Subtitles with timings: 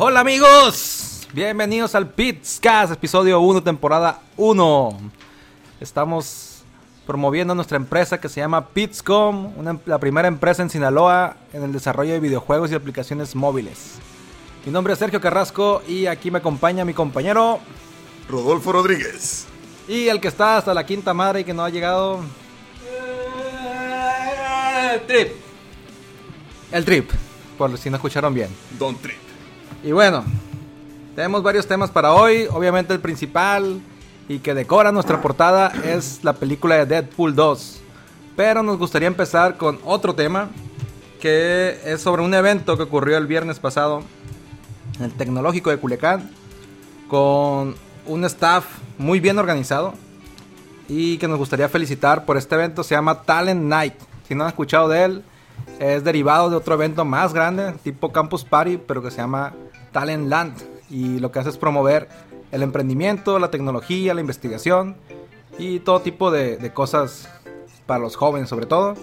[0.00, 4.96] Hola amigos, bienvenidos al Pitscast, episodio 1, temporada 1.
[5.80, 6.62] Estamos
[7.06, 11.72] promoviendo nuestra empresa que se llama Pitscom, una- la primera empresa en Sinaloa en el
[11.72, 13.94] desarrollo de videojuegos y aplicaciones móviles.
[14.64, 17.58] Mi nombre es Sergio Carrasco y aquí me acompaña mi compañero
[18.28, 19.46] Rodolfo Rodríguez.
[19.88, 22.20] y el que está hasta la quinta madre y que no ha llegado,
[25.06, 25.32] Trip.
[26.70, 27.10] el Trip,
[27.56, 28.48] por si no escucharon bien.
[28.78, 29.16] Don Trip.
[29.82, 30.24] Y bueno,
[31.14, 32.46] tenemos varios temas para hoy.
[32.50, 33.80] Obviamente el principal
[34.28, 37.80] y que decora nuestra portada es la película de Deadpool 2.
[38.36, 40.48] Pero nos gustaría empezar con otro tema
[41.20, 44.02] que es sobre un evento que ocurrió el viernes pasado
[44.98, 46.30] en el Tecnológico de Culiacán
[47.08, 47.74] con
[48.06, 48.64] un staff
[48.98, 49.94] muy bien organizado
[50.88, 52.82] y que nos gustaría felicitar por este evento.
[52.84, 53.94] Se llama Talent Night.
[54.26, 55.24] Si no han escuchado de él,
[55.78, 59.52] es derivado de otro evento más grande, tipo Campus Party, pero que se llama
[59.92, 60.56] Talent Land.
[60.90, 62.08] Y lo que hace es promover
[62.50, 64.96] el emprendimiento, la tecnología, la investigación
[65.58, 67.28] y todo tipo de, de cosas
[67.86, 68.94] para los jóvenes sobre todo.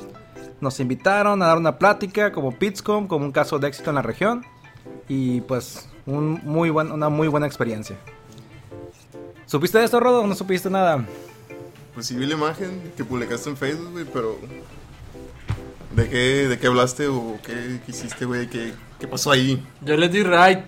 [0.61, 4.01] Nos invitaron a dar una plática como Pitscom, como un caso de éxito en la
[4.01, 4.45] región.
[5.07, 7.97] Y pues un muy buen, una muy buena experiencia.
[9.45, 10.21] ¿Supiste de esto, Rodo?
[10.21, 11.05] ¿O no supiste nada?
[11.93, 14.37] Pues sí vi la imagen que publicaste en Facebook, pero...
[15.95, 18.47] ¿De qué, ¿De qué hablaste o qué, qué hiciste, güey?
[18.47, 19.65] ¿Qué, ¿Qué pasó ahí?
[19.79, 20.59] Yo les di right.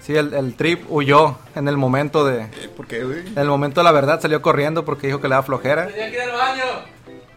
[0.00, 2.44] Sí, el, el trip huyó en el momento de...
[2.44, 3.26] Eh, ¿Por qué, güey?
[3.26, 5.88] En el momento de la verdad salió corriendo porque dijo que le da flojera.
[5.88, 6.64] Tenía que ir al baño.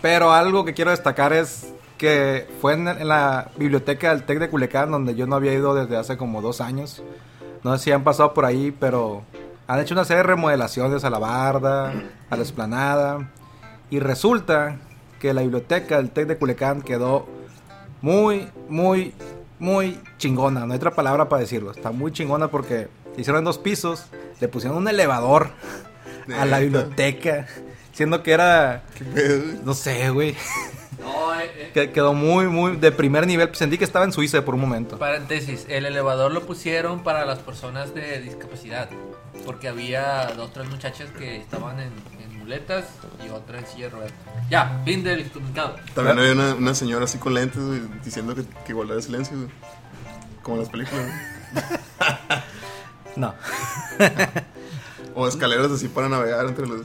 [0.01, 4.49] Pero algo que quiero destacar es que fue en, en la biblioteca del TEC de
[4.49, 7.03] Culiacán, donde yo no había ido desde hace como dos años.
[7.61, 9.23] No sé si han pasado por ahí, pero
[9.67, 11.91] han hecho una serie de remodelaciones a la barda,
[12.29, 13.29] a la esplanada.
[13.89, 14.77] Y resulta
[15.19, 17.27] que la biblioteca del TEC de Culiacán quedó
[18.01, 19.13] muy, muy,
[19.59, 20.65] muy chingona.
[20.65, 21.71] No hay otra palabra para decirlo.
[21.71, 22.87] Está muy chingona porque
[23.17, 24.05] hicieron dos pisos,
[24.39, 25.49] le pusieron un elevador
[26.37, 27.47] a la biblioteca,
[27.91, 29.59] siendo que era ¿Qué pedo, güey?
[29.65, 30.35] no sé, güey.
[31.01, 33.53] No, eh, eh, Que- Quedó muy, muy de primer nivel.
[33.55, 34.97] Sentí que estaba en Suiza por un momento.
[34.97, 38.89] Paréntesis, el elevador lo pusieron para las personas de discapacidad.
[39.45, 41.91] Porque había dos, tres muchachas que estaban en,
[43.25, 44.11] y otra en silla de ruedas.
[44.49, 45.75] Ya, fin del comunicado.
[45.93, 49.49] También había una, una señora así con lentes, güey, diciendo que, que guardara silencio, güey.
[50.43, 51.63] Como en las películas, güey.
[53.15, 53.33] No.
[55.15, 56.81] O escaleras así para navegar entre los,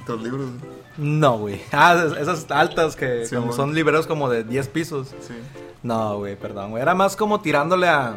[0.00, 0.72] entre los libros, güey.
[0.98, 1.62] No, güey.
[1.72, 3.56] Ah, es- esas altas que Sí, como amor.
[3.56, 5.08] son libreros como de 10 pisos.
[5.26, 5.34] Sí.
[5.82, 6.82] No, güey, perdón, güey.
[6.82, 8.14] Era más como tirándole a,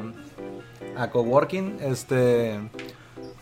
[0.97, 1.78] a coworking.
[1.81, 2.59] Este.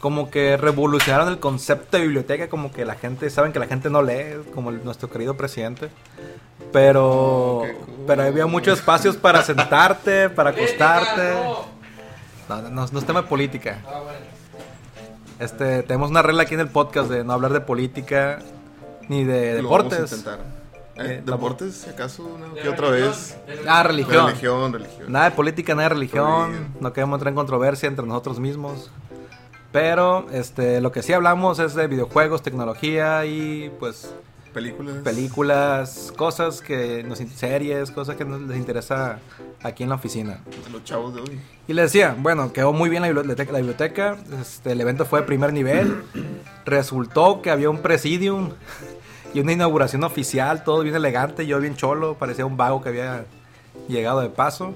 [0.02, 2.50] Como que revolucionaron el concepto de biblioteca.
[2.50, 3.30] Como que la gente.
[3.30, 4.42] Saben que la gente no lee.
[4.54, 5.90] Como el- nuestro querido presidente.
[6.74, 7.58] Pero.
[7.60, 7.96] Oh, cool.
[8.08, 11.34] Pero había muchos espacios para sentarte, para acostarte.
[12.50, 13.80] No, no, no, es tema de política.
[15.40, 18.40] Este, tenemos una regla aquí en el podcast de no hablar de política
[19.10, 20.12] ni de Lo vamos a deportes.
[20.20, 20.40] intentar.
[20.40, 22.24] Eh, Eh, ¿Deportes, si acaso?
[22.24, 23.36] Una que otra vez.
[23.68, 24.28] Ah, religión.
[24.28, 25.12] Religión, religión.
[25.12, 26.68] Nada de política, nada de religión.
[26.80, 28.92] No queremos entrar en controversia entre nosotros mismos.
[29.72, 34.14] Pero este, lo que sí hablamos es de videojuegos, tecnología y pues
[34.54, 34.96] Películas.
[34.98, 39.20] películas, cosas que nos series, cosas que nos les interesa
[39.64, 40.42] aquí en la oficina.
[40.74, 41.40] Los chavos de hoy.
[41.68, 43.52] Y le decía, bueno, quedó muy bien la biblioteca.
[43.54, 44.18] La biblioteca.
[44.42, 46.04] Este, el evento fue de primer nivel.
[46.66, 48.50] Resultó que había un presidium
[49.34, 51.48] y una inauguración oficial, todo bien elegante.
[51.48, 53.26] Yo bien cholo, parecía un vago que había
[53.88, 54.76] llegado de paso.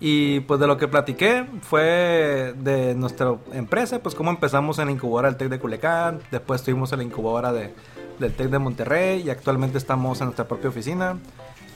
[0.00, 4.92] Y pues de lo que platiqué fue de nuestra empresa, pues cómo empezamos en la
[4.92, 7.74] incubadora del TEC de Culiacán, después estuvimos en la incubadora de,
[8.20, 11.18] del TEC de Monterrey y actualmente estamos en nuestra propia oficina.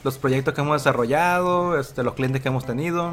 [0.05, 3.13] Los proyectos que hemos desarrollado, este, los clientes que hemos tenido.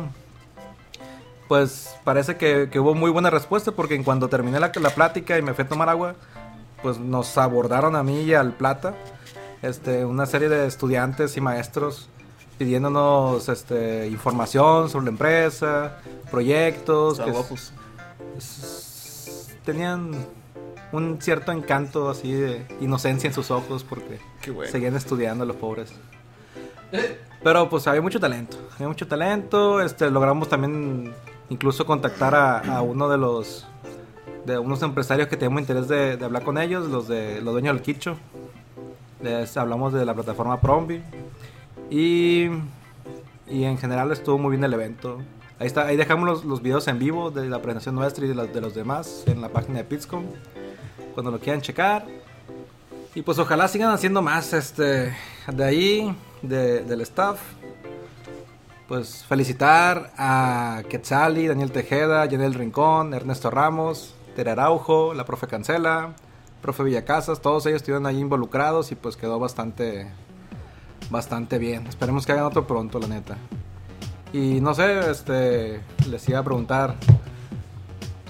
[1.48, 5.42] Pues parece que, hubo muy buena respuesta porque en cuando terminé la, la plática y
[5.42, 6.14] me fui a tomar agua,
[6.84, 8.94] pues nos abordaron a mí y al Plata
[9.62, 12.10] este, una serie de estudiantes y maestros
[12.60, 15.98] pidiéndonos este, información sobre la empresa,
[16.30, 17.18] proyectos.
[17.18, 17.60] Están que
[19.64, 20.12] tenían
[20.92, 24.20] un cierto encanto así de inocencia en sus ojos porque
[24.52, 24.70] bueno.
[24.70, 25.94] seguían estudiando los pobres.
[27.42, 31.14] Pero pues había mucho talento, había mucho talento, este logramos también
[31.50, 33.66] incluso contactar a, a uno de los
[34.46, 37.74] de unos empresarios que tenemos interés de, de hablar con ellos, los de los dueños
[37.76, 38.18] del Quicho.
[39.22, 41.02] Les hablamos de la plataforma Prombi
[41.90, 42.50] y
[43.48, 45.20] y en general estuvo muy bien el evento.
[45.58, 48.36] Ahí está, ahí dejamos los, los videos en vivo de la presentación nuestra y de,
[48.36, 50.24] los- de los demás en la página de Pitscom.
[51.16, 52.06] Cuando lo quieran checar.
[53.16, 55.16] Y pues ojalá sigan haciendo más este
[55.48, 57.40] de ahí, de- del staff.
[58.88, 66.14] pues felicitar a Quetzali, Daniel Tejeda, Yanel Rincón, Ernesto Ramos, Tere Araujo, la profe Cancela,
[66.62, 70.08] profe Villacasas, todos ellos estuvieron ahí involucrados y pues quedó bastante,
[71.10, 71.88] bastante bien.
[71.88, 73.38] Esperemos que hagan otro pronto, la neta.
[74.32, 76.96] Y no sé, este, les iba a preguntar,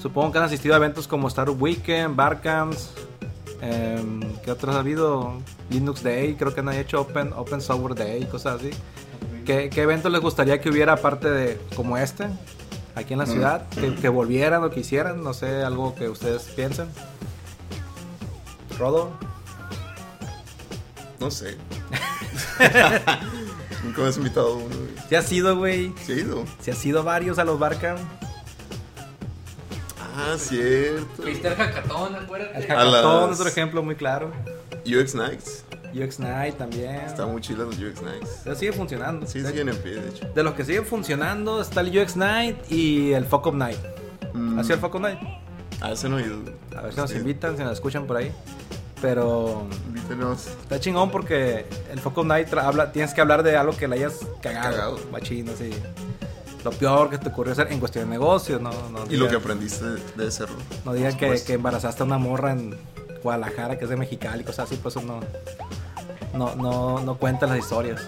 [0.02, 2.92] supongo que han asistido a eventos como Startup Weekend, Barcamps,
[3.62, 5.34] em, ¿qué otros ha habido?
[5.70, 8.72] Linux Day, creo que han hecho Open, Open Software Day, cosas así.
[9.46, 12.28] ¿Qué, qué eventos les gustaría que hubiera aparte de como este,
[12.96, 13.68] aquí en la ciudad?
[13.70, 16.88] Que, que volvieran o que hicieran, no sé, algo que ustedes piensen.
[18.78, 19.12] Rodo.
[21.20, 21.58] No sé.
[23.84, 24.90] Nunca me has invitado a uno, güey.
[25.10, 25.94] ¿Se ha sido, güey?
[26.06, 26.44] Sí, he ido.
[26.62, 28.00] ¿Se ha sido varios a los Barcamp?
[30.16, 31.24] Ah, cierto.
[31.24, 32.58] Fuiste al Hackathon, acuérdate.
[32.58, 34.32] El A Hackathon las- es otro ejemplo muy claro.
[34.86, 35.64] UX Nights.
[35.94, 36.96] UX Night también.
[36.96, 38.42] Está muy chido los UX Nights.
[38.44, 39.26] Pero sigue funcionando.
[39.26, 40.28] Sí, de, siguen en pie, de hecho.
[40.34, 43.80] de los que siguen funcionando está el UX Night y el Fuck Up Night.
[44.34, 45.20] Mm, ¿Ha sido el Fuck Up Night?
[45.82, 46.38] Ah, ese no he ido.
[46.78, 47.18] A ver si nos Sí.
[47.18, 48.32] invitan, si nos escuchan por ahí.
[49.02, 50.48] Pero Invítenos.
[50.48, 53.96] está chingón porque el Fuck Up Night habla, tienes que hablar de algo que le
[53.96, 54.76] hayas cagado.
[54.76, 55.00] Cagado.
[55.12, 55.72] Machín, así.
[56.64, 59.38] Lo peor que te ocurrió hacer en cuestión de negocio, no, no Y lo que
[59.38, 59.86] aprendiste
[60.18, 60.58] de, hacerlo.
[60.84, 62.78] No digan que, que embarazaste a una morra en
[63.24, 65.22] Guadalajara, que es de Mexicali, cosas así, pues eso no,
[66.34, 68.02] no, no, no cuentan las historias.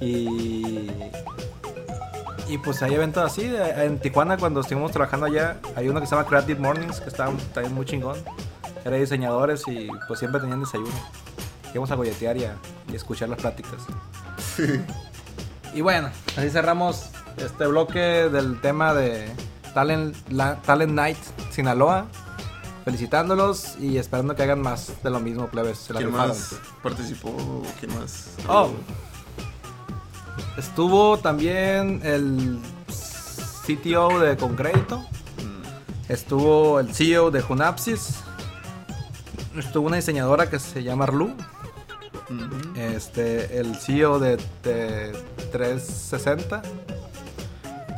[0.00, 0.88] Y,
[2.48, 3.52] y pues hay eventos así.
[3.76, 7.30] En Tijuana, cuando estuvimos trabajando allá, hay uno que se llama Creative Mornings, que está
[7.52, 8.16] también muy chingón.
[8.86, 10.92] Era diseñadores y pues siempre tenían desayuno.
[11.72, 12.56] Íbamos a golletear y a,
[12.88, 13.74] y a escuchar las pláticas.
[15.74, 17.06] y bueno, así cerramos
[17.36, 19.28] este bloque del tema de
[19.74, 21.18] Talent, la- Talent Night
[21.50, 22.06] Sinaloa.
[22.84, 25.78] Felicitándolos y esperando que hagan más de lo mismo, plebes.
[25.78, 26.28] Se la ¿Quién rifaron.
[26.36, 26.54] más
[26.84, 27.62] participó?
[27.80, 28.28] ¿Quién más?
[28.48, 28.70] Oh.
[30.56, 32.60] Estuvo también el
[33.66, 34.98] CTO de Concrédito.
[34.98, 38.20] Mm, Estuvo el CEO de Junapsis.
[39.56, 41.30] Estuvo una diseñadora que se llama Arlu.
[42.76, 45.12] Este, el CEO de, de
[45.52, 46.62] 360.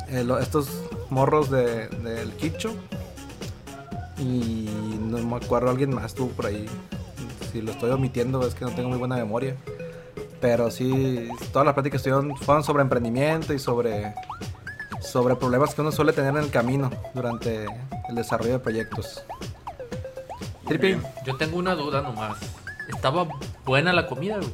[0.09, 0.69] El- estos
[1.09, 2.73] morros de- del Kicho.
[4.17, 4.69] Y
[5.01, 6.65] no me acuerdo, alguien más estuvo por ahí.
[7.51, 9.55] Si lo estoy omitiendo es que no tengo muy buena memoria.
[10.41, 14.13] Pero sí, todas las pláticas estuvieron, fueron sobre emprendimiento y sobre,
[15.01, 17.65] sobre problemas que uno suele tener en el camino durante
[18.07, 19.23] el desarrollo de proyectos.
[21.25, 22.37] Yo tengo una duda nomás.
[22.87, 23.27] ¿Estaba
[23.65, 24.53] buena la comida, güey?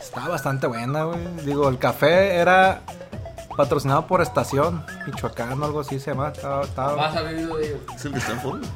[0.00, 1.18] Está bastante buena, güey.
[1.44, 2.82] Digo, el café era
[3.56, 6.28] patrocinado por Estación, Michoacán o algo así se llama.
[6.28, 7.80] Estaba- estaba- Más ha bebido de ellos.
[7.94, 8.68] ¿Es el que está en fondo?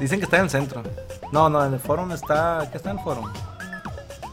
[0.00, 0.82] Dicen que está en el centro.
[1.32, 2.66] No, no, en el forum está...
[2.70, 3.30] ¿Qué está en el forum?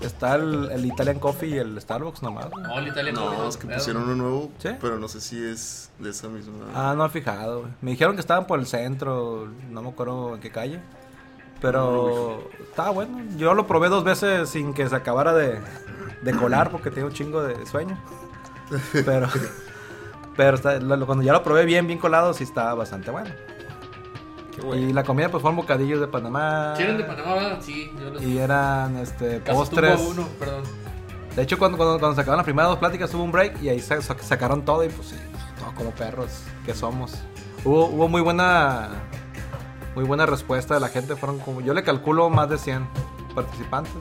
[0.01, 2.49] Está el, el Italian Coffee y el Starbucks nomás.
[2.49, 2.63] güey.
[2.63, 3.33] No, el italiano.
[3.33, 4.69] No, es que pusieron uno nuevo, ¿Sí?
[4.79, 6.65] pero no sé si es de esa misma.
[6.73, 7.71] Ah, no he fijado, güey.
[7.81, 10.79] Me dijeron que estaban por el centro, no me acuerdo en qué calle.
[11.61, 13.19] Pero estaba bueno.
[13.37, 15.59] Yo lo probé dos veces sin que se acabara de,
[16.21, 17.97] de colar porque tenía un chingo de sueño.
[19.05, 19.27] Pero,
[20.37, 23.29] pero está- lo- lo- cuando ya lo probé bien, bien colado, sí estaba bastante bueno.
[24.55, 24.87] Qué bueno.
[24.89, 26.73] Y la comida pues fueron bocadillos de Panamá.
[26.77, 27.33] ¿Quieren de Panamá?
[27.35, 27.57] verdad?
[27.61, 29.99] Sí, yo los Y eran este, Caso postres.
[29.99, 30.63] uno, perdón.
[31.35, 33.79] De hecho, cuando, cuando, cuando sacaron las primeras dos pláticas hubo un break y ahí
[33.79, 35.15] sa- sa- sacaron todo y pues sí,
[35.63, 37.13] no, como perros que somos.
[37.63, 38.89] Hubo, hubo muy buena
[39.99, 41.17] muy buena respuesta de la gente.
[41.17, 42.87] Fueron como, yo le calculo más de 100
[43.35, 43.91] participantes.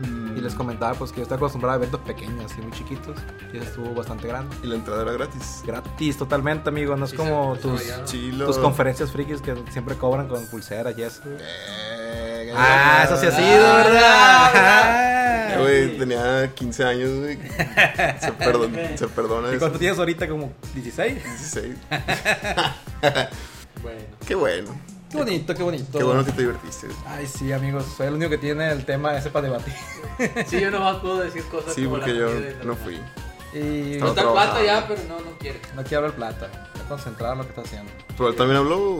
[0.00, 3.14] Mm, Y les comentaba pues que yo estoy acostumbrado a eventos pequeños y muy chiquitos.
[3.52, 4.56] Y estuvo bastante grande.
[4.62, 5.62] Y la entrada era gratis.
[5.66, 6.96] Gratis totalmente, amigo.
[6.96, 7.82] No es como se- tus,
[8.46, 11.20] tus conferencias frikis que siempre cobran con pulseras y eso.
[11.26, 13.84] Eh, Ah, eso sí ha ah, sido, Eh,
[15.52, 15.60] ¿verdad?
[15.60, 17.36] Güey, tenía 15 años, güey.
[17.36, 19.58] Se, perdon- se perdona ¿Y eso.
[19.60, 20.26] cuánto tienes ahorita?
[20.26, 21.22] ¿Como 16?
[21.22, 21.76] 16.
[23.82, 24.00] Bueno.
[24.26, 24.70] Qué bueno.
[25.10, 25.98] Qué bonito, qué bonito.
[25.98, 26.88] Qué bueno que te divertiste.
[27.06, 27.84] Ay, sí, amigos.
[27.96, 29.74] Soy el único que tiene el tema ese para debatir.
[30.46, 33.00] Sí, yo nomás puedo decir cosas Sí, como porque la yo no fui.
[33.54, 35.60] Y No está plata ya, pero no, no quiere.
[35.74, 36.50] no quiero ver plata.
[36.74, 37.90] Está concentrado en lo que está haciendo.
[38.16, 38.98] Pero él también habló.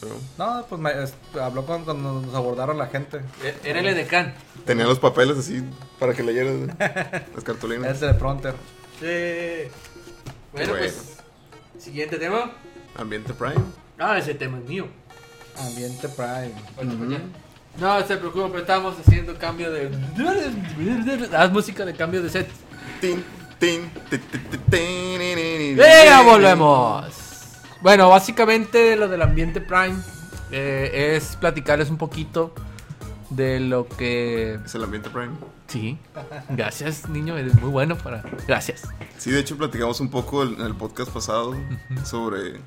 [0.00, 3.20] pero No, pues me- es- habló con- cuando nos abordaron la gente.
[3.44, 4.34] E- Era el edecán.
[4.64, 5.62] tenía los papeles así
[5.98, 8.00] para que leyeras las Es cartulinas.
[8.00, 8.54] teleprompter.
[9.00, 9.68] Sí.
[10.52, 10.72] Bueno, bueno.
[10.78, 11.18] pues.
[11.78, 12.52] Siguiente tema.
[12.96, 13.56] Ambiente Prime.
[13.98, 14.86] Ah, ese tema es mío.
[15.58, 16.52] Ambiente Prime.
[16.76, 17.20] Bueno, pues ya.
[17.80, 19.90] No se preocupe, pero estamos haciendo cambio de.
[21.36, 22.48] Haz música de cambio de set.
[23.00, 23.24] Tin,
[23.58, 27.06] tin, ti, ti, ti, tin, ni, ni, ni, ¡Eh, ya ni, volvemos!
[27.80, 29.96] Bueno, básicamente lo del ambiente Prime
[30.52, 32.54] eh, es platicarles un poquito
[33.30, 34.58] de lo que...
[34.64, 35.32] Es el ambiente Prime.
[35.66, 35.98] Sí,
[36.50, 38.22] gracias niño, eres muy bueno para...
[38.46, 38.82] Gracias.
[39.18, 41.56] Sí, de hecho platicamos un poco en el podcast pasado
[42.04, 42.60] sobre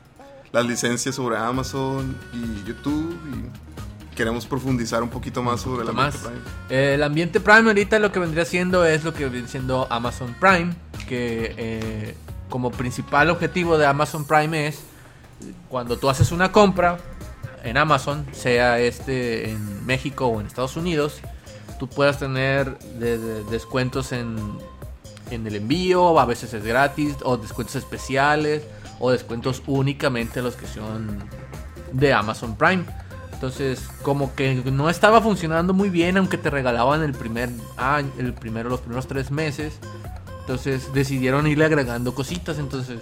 [0.55, 6.17] las licencias sobre Amazon y YouTube y queremos profundizar un poquito más sobre el ambiente
[6.17, 6.27] Más.
[6.27, 6.93] Prime.
[6.93, 10.73] El ambiente Prime ahorita lo que vendría siendo es lo que viene siendo Amazon Prime,
[11.09, 12.15] que eh,
[12.49, 14.79] como principal objetivo de Amazon Prime es
[15.67, 16.99] cuando tú haces una compra
[17.65, 21.19] en Amazon, sea este en México o en Estados Unidos,
[21.79, 24.37] tú puedas tener de- de- descuentos en,
[25.31, 28.63] en el envío, a veces es gratis, o descuentos especiales,
[28.99, 31.23] o descuentos únicamente los que son
[31.91, 32.85] de Amazon Prime.
[33.33, 38.33] Entonces, como que no estaba funcionando muy bien, aunque te regalaban el primer año, el
[38.33, 39.79] primero, los primeros tres meses.
[40.41, 42.59] Entonces decidieron irle agregando cositas.
[42.59, 43.01] Entonces,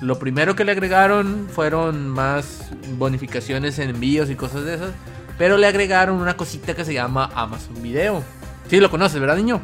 [0.00, 4.92] lo primero que le agregaron fueron más bonificaciones en envíos y cosas de esas.
[5.38, 8.22] Pero le agregaron una cosita que se llama Amazon Video.
[8.68, 9.60] Sí, lo conoces, ¿verdad, niño?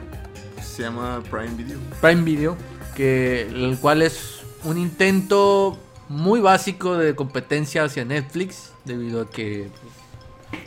[0.63, 1.79] Se llama Prime Video.
[2.01, 2.57] Prime Video,
[2.97, 9.71] que el cual es un intento muy básico de competencia hacia Netflix, debido a que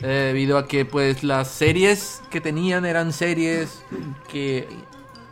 [0.02, 3.68] eh, debido a que pues las series que tenían eran series
[4.30, 4.66] que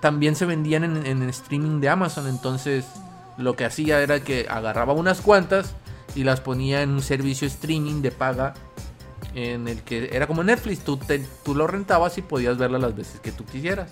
[0.00, 2.84] también se vendían en, en streaming de Amazon, entonces
[3.38, 5.74] lo que hacía era que agarraba unas cuantas
[6.14, 8.52] y las ponía en un servicio streaming de paga
[9.34, 12.94] en el que era como Netflix, tú, te- tú lo rentabas y podías verla las
[12.94, 13.88] veces que tú quisieras.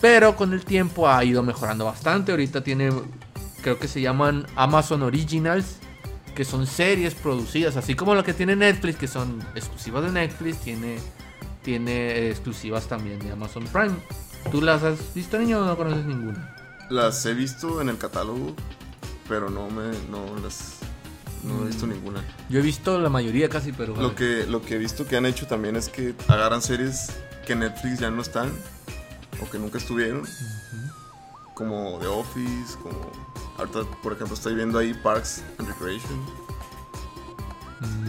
[0.00, 2.32] Pero con el tiempo ha ido mejorando bastante.
[2.32, 2.90] Ahorita tiene,
[3.62, 5.76] creo que se llaman Amazon Originals,
[6.34, 10.58] que son series producidas, así como lo que tiene Netflix, que son exclusivas de Netflix,
[10.60, 10.98] tiene,
[11.62, 13.96] tiene exclusivas también de Amazon Prime.
[14.50, 16.56] ¿Tú las has visto, niño, o no conoces ninguna?
[16.88, 18.54] Las he visto en el catálogo,
[19.28, 20.78] pero no me no las
[21.44, 22.22] no he visto ninguna.
[22.48, 23.94] Yo he visto la mayoría casi, pero...
[23.96, 27.10] Lo que lo que he visto que han hecho también es que agarran series
[27.46, 28.50] que Netflix ya no están
[29.42, 30.24] o que nunca estuvieron.
[31.54, 33.29] Como The Office, como
[33.60, 36.18] ahorita por ejemplo estoy viendo ahí Parks and Recreation.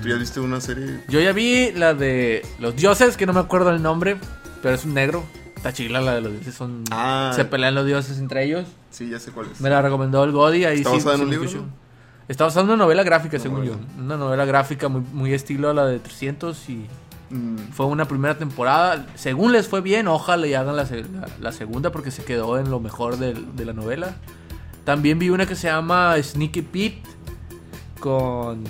[0.01, 1.01] ¿Tú ya viste una serie?
[1.07, 4.17] Yo ya vi la de los dioses, que no me acuerdo el nombre,
[4.61, 5.23] pero es un negro.
[5.55, 6.83] Está chila la de los dioses, son...
[6.89, 7.31] Ah.
[7.35, 8.65] Se pelean los dioses entre ellos.
[8.89, 9.61] Sí, ya sé cuál es.
[9.61, 10.65] Me la recomendó el Godi.
[10.65, 11.67] Ahí ¿Está sí- basada en sí un libro, no?
[12.27, 13.73] Está basada en una novela gráfica, No, según yo.
[13.99, 16.87] Una novela gráfica muy, muy estilo a la de 300 y
[17.29, 19.05] Mm, fue una primera temporada.
[19.15, 22.69] Según les fue bien, ojalá y hagan la, la- la segunda porque se quedó en
[22.69, 24.15] lo mejor de, la novela.
[24.85, 27.01] También vi una que se llama Sneaky Pete
[27.99, 28.63] con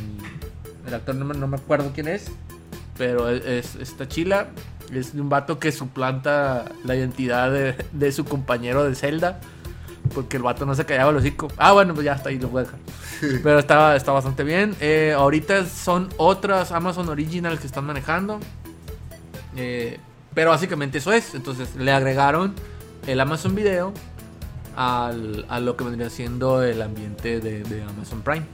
[0.88, 2.32] el actor no me, no me acuerdo quién es,
[2.98, 4.48] pero es, es- está chila.
[4.92, 9.40] Es de un vato que suplanta la identidad de, de su compañero de Zelda.
[10.14, 11.48] Porque el vato no se callaba el hocico.
[11.56, 12.80] Ah, bueno, pues ya está ahí, lo voy a dejar.
[13.44, 14.76] Pero está, está bastante bien.
[14.82, 18.40] Eh, ahorita son otras Amazon Original que están manejando.
[19.56, 20.00] Eh,
[20.34, 21.34] pero básicamente eso es.
[21.36, 22.54] Entonces le agregaron
[23.08, 23.94] el Amazon Video
[24.82, 28.46] al, a lo que vendría siendo el ambiente de, de Amazon Prime.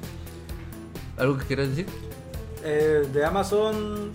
[1.17, 1.87] ¿Algo que quieras decir?
[2.63, 4.11] Eh, de Amazon,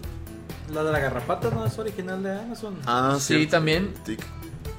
[0.73, 2.77] la de la garrapata no es original de Amazon.
[2.87, 3.51] Ah, Sí, cierto.
[3.53, 3.95] también.
[4.05, 4.21] Tic.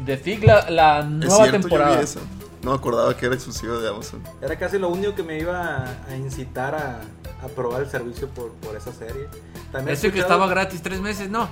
[0.06, 1.98] The Fig, la, la Es nueva cierto, yo temporada.
[1.98, 2.20] vi esa.
[2.64, 4.24] No me acordaba que era exclusiva de Amazon.
[4.42, 7.02] Era casi lo único que me iba a, incitar a,
[7.44, 9.28] a probar el servicio por, por esa serie.
[9.72, 11.50] También Ese que estaba gratis tres meses, no.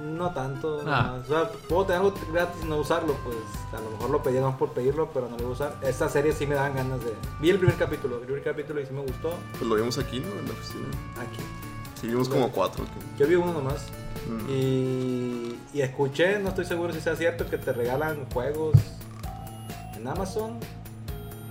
[0.00, 0.82] No tanto.
[0.86, 1.14] Ah.
[1.14, 1.28] nomás.
[1.28, 3.36] O sea, puedo tener algo gratis y no usarlo, pues
[3.72, 5.76] a lo mejor lo pedí más por pedirlo, pero no lo voy a usar.
[5.82, 7.12] Esta serie sí me dan ganas de...
[7.40, 9.34] Vi el primer capítulo, el primer capítulo y sí me gustó.
[9.58, 10.28] Pues lo vimos aquí, ¿no?
[10.38, 10.86] En la oficina.
[11.18, 11.42] Aquí.
[12.00, 12.84] Sí, vimos como cuatro.
[12.84, 13.04] aquí.
[13.18, 13.86] Yo vi uno nomás.
[14.28, 14.48] Mm.
[14.48, 18.76] Y, y escuché, no estoy seguro si sea cierto, que te regalan juegos
[20.02, 20.58] en Amazon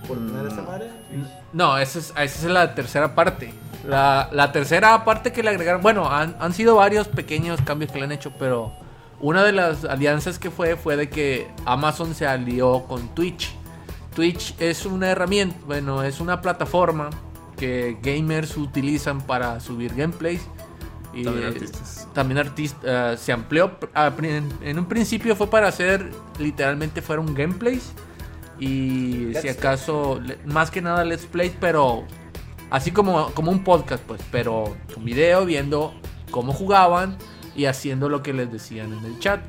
[0.06, 0.90] por tener esa madre.
[1.52, 3.52] No, esa es, esa es la tercera parte.
[3.86, 7.98] La, la tercera parte que le agregaron, bueno, han, han sido varios pequeños cambios que
[7.98, 8.72] le han hecho, pero
[9.20, 13.54] una de las alianzas que fue fue de que Amazon se alió con Twitch.
[14.14, 17.10] Twitch es una herramienta, bueno, es una plataforma
[17.56, 20.42] que gamers utilizan para subir gameplays.
[21.14, 22.08] Y También artistas.
[22.14, 23.72] también artista, eh, se amplió.
[23.94, 27.92] ah, En, en un principio fue para hacer literalmente fueron gameplays.
[28.62, 32.04] Y Let's si acaso, más que nada let's play, pero
[32.70, 35.92] así como, como un podcast, pues, pero con video, viendo
[36.30, 37.16] cómo jugaban
[37.56, 39.40] y haciendo lo que les decían en el chat.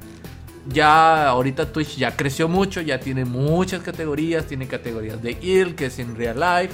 [0.67, 5.87] Ya ahorita Twitch ya creció mucho, ya tiene muchas categorías, tiene categorías de IL, que
[5.87, 6.73] es en real life.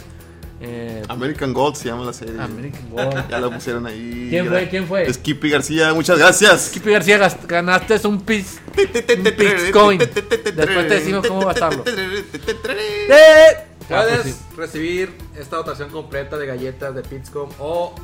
[0.62, 2.39] Eh, American Gold se llama la serie.
[2.39, 3.30] American Gold.
[3.30, 4.28] Ya la pusieron ahí.
[4.30, 4.70] ¿Quién fue?
[4.70, 5.13] ¿Quién fue?
[5.13, 6.70] Skippy García, muchas gracias.
[6.70, 8.60] Kipi García, ganaste un pis.
[8.75, 10.00] Bitcoin.
[10.00, 11.84] Después te decimos cómo gastarlo.
[11.88, 13.70] ¡Eh!
[13.92, 17.96] Ah, Puedes pues recibir esta dotación completa de galletas de Pitscom o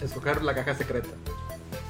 [0.00, 1.08] escoger la caja secreta.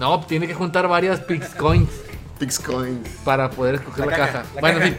[0.00, 1.90] No, tiene que juntar varias Pix Coins
[2.38, 3.02] Pixcoin.
[3.24, 4.96] para poder escoger La la, caja, bueno, sí.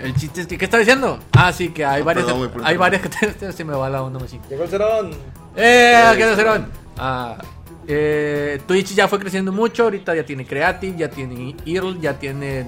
[0.00, 1.18] El chiste es que, ¿qué está diciendo?
[1.32, 2.24] Ah, sí, que hay Ah, varias.
[2.24, 2.66] perdón, güey, perdón.
[2.66, 4.40] hay varias que te, se me va la onda, machín.
[4.48, 5.10] Llegó el cerón.
[5.56, 6.12] ¡Eh!
[6.16, 6.62] ¿Qué hacer?
[6.96, 7.36] Ah,
[7.86, 9.84] eh, Twitch ya fue creciendo mucho.
[9.84, 12.60] Ahorita ya tiene Creative, ya tiene IRL, ya tiene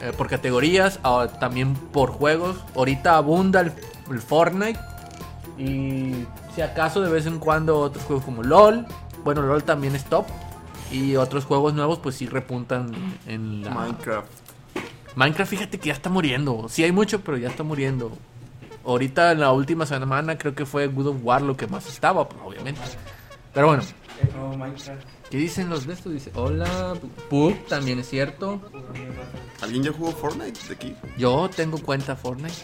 [0.00, 2.56] eh, por categorías, ahora también por juegos.
[2.76, 3.72] Ahorita abunda el,
[4.10, 4.78] el Fortnite.
[5.58, 6.24] Y
[6.54, 8.86] si acaso de vez en cuando otros juegos como LOL.
[9.24, 10.26] Bueno, LOL también es top.
[10.92, 12.92] Y otros juegos nuevos, pues sí repuntan
[13.26, 13.70] en la.
[13.70, 14.28] Minecraft.
[15.16, 16.66] Minecraft, fíjate que ya está muriendo.
[16.68, 18.12] Sí hay mucho, pero ya está muriendo.
[18.84, 22.28] Ahorita en la última semana creo que fue Good of War lo que más estaba,
[22.28, 22.80] pues, obviamente.
[23.52, 23.82] Pero bueno,
[24.36, 25.02] No, Minecraft.
[25.30, 26.12] ¿qué dicen los de estos?
[26.12, 26.94] Dice, hola,
[27.28, 28.60] Pug, también es cierto.
[29.60, 30.94] ¿Alguien ya jugó Fortnite de aquí?
[31.18, 32.54] Yo tengo cuenta Fortnite.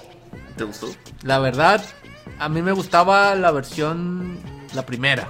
[0.57, 0.89] ¿Te gustó?
[1.23, 1.85] La verdad,
[2.39, 4.39] a mí me gustaba la versión,
[4.75, 5.29] la primera,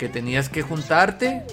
[0.00, 1.44] que tenías que juntarte.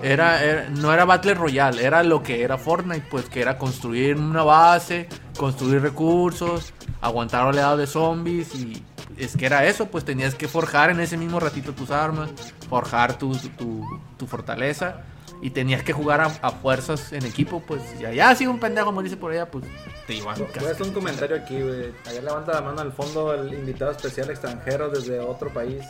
[0.00, 4.44] Era, no era Battle Royale, era lo que era Fortnite, pues que era construir una
[4.44, 8.84] base, construir recursos, aguantar oleadas de zombies y
[9.16, 12.30] es que era eso, pues tenías que forjar en ese mismo ratito tus armas,
[12.70, 13.84] forjar tu, tu,
[14.16, 15.02] tu fortaleza
[15.42, 18.90] y tenías que jugar a, a fuerzas en equipo, pues ya, ya si un pendejo
[18.92, 19.64] me dice por allá, pues
[20.06, 21.92] te iban Voy a hacer un comentario aquí, güey.
[22.08, 25.82] Ayer levanta la mano al fondo el invitado especial extranjero desde otro país.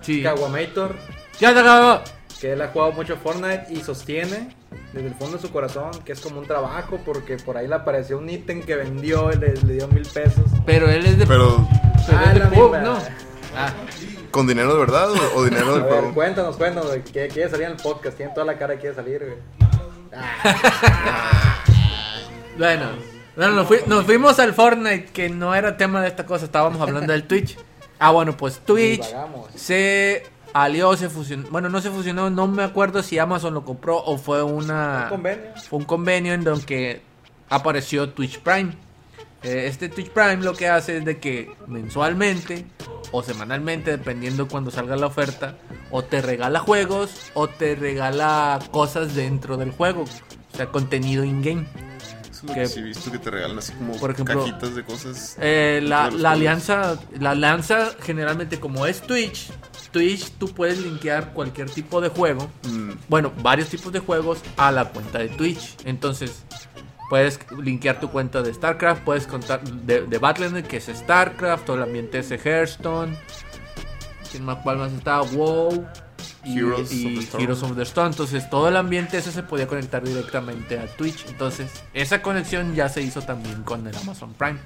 [0.00, 0.22] Sí.
[0.22, 0.94] Kawamator,
[1.40, 2.00] Ya se acabó.
[2.40, 4.54] que él ha jugado mucho Fortnite y sostiene
[4.92, 7.74] desde el fondo de su corazón que es como un trabajo porque por ahí le
[7.76, 10.44] apareció un ítem que vendió y le, le dio mil pesos.
[10.66, 11.66] Pero él es de Pero,
[12.06, 12.78] Pero Ah, es de la pub, misma.
[12.80, 12.98] ¿no?
[13.56, 13.72] Ah,
[14.30, 16.14] ¿con dinero de verdad o, o dinero A del ver, juego?
[16.14, 18.96] cuéntanos, cuéntanos, güey, que quiere salir en el podcast, tiene toda la cara que quiere
[18.96, 19.38] salir, güey.
[20.16, 21.62] Ah,
[22.58, 22.86] bueno,
[23.36, 26.80] bueno nos, fui- nos fuimos al Fortnite, que no era tema de esta cosa, estábamos
[26.80, 27.56] hablando del Twitch.
[27.98, 29.04] Ah, bueno, pues Twitch
[29.54, 31.48] se alió, se fusionó.
[31.50, 35.04] Bueno, no se fusionó, no me acuerdo si Amazon lo compró o fue una.
[35.04, 35.44] Un convenio.
[35.68, 37.02] Fue un convenio en donde
[37.48, 38.72] apareció Twitch Prime.
[39.44, 42.64] Eh, Este Twitch Prime lo que hace es de que mensualmente
[43.12, 45.56] o semanalmente, dependiendo cuando salga la oferta,
[45.90, 50.02] o te regala juegos o te regala cosas dentro del juego,
[50.52, 51.66] o sea, contenido in-game.
[52.52, 55.36] Que- sí he visto que te regalan así como Por ejemplo, cajitas de cosas.
[55.40, 59.50] Eh, la, de alianza, la alianza generalmente como es Twitch,
[59.92, 64.70] Twitch tú puedes linkear cualquier tipo de juego Mm, bueno, varios tipos de juegos a
[64.72, 65.76] la cuenta de Twitch.
[65.86, 66.42] Entonces,
[67.14, 71.76] puedes linkear tu cuenta de StarCraft, puedes contar de, de Battle.net, que es StarCraft, todo
[71.76, 73.16] el ambiente ese Hearthstone.
[74.32, 75.20] ¿Quién más, cuál más está?
[75.20, 75.86] WoW.
[76.42, 77.40] Y, Heroes y of the.
[77.40, 78.08] Heroes of the Storm.
[78.08, 81.24] Entonces, todo el ambiente ese se podía conectar directamente a Twitch.
[81.28, 84.58] Entonces, esa conexión ya se hizo también con el Amazon Prime.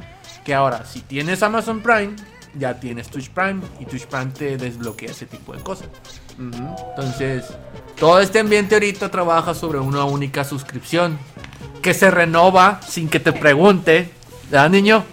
[0.42, 2.16] Que ahora, si tienes Amazon Prime,
[2.54, 3.60] ya tienes Twitch Prime.
[3.78, 5.88] Y Twitch Prime te desbloquea ese tipo de cosas.
[6.38, 7.44] Entonces,
[8.00, 11.18] todo este ambiente ahorita trabaja sobre una única suscripción
[11.88, 14.10] que se renova sin que te pregunte,
[14.50, 15.06] ¿verdad, niño?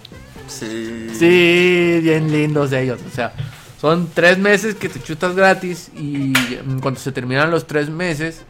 [0.46, 1.08] Sí.
[1.18, 3.00] Sí, bien lindos ellos.
[3.10, 3.32] O sea,
[3.80, 6.34] son tres meses que te chutas gratis y
[6.82, 8.42] cuando se terminan los tres meses,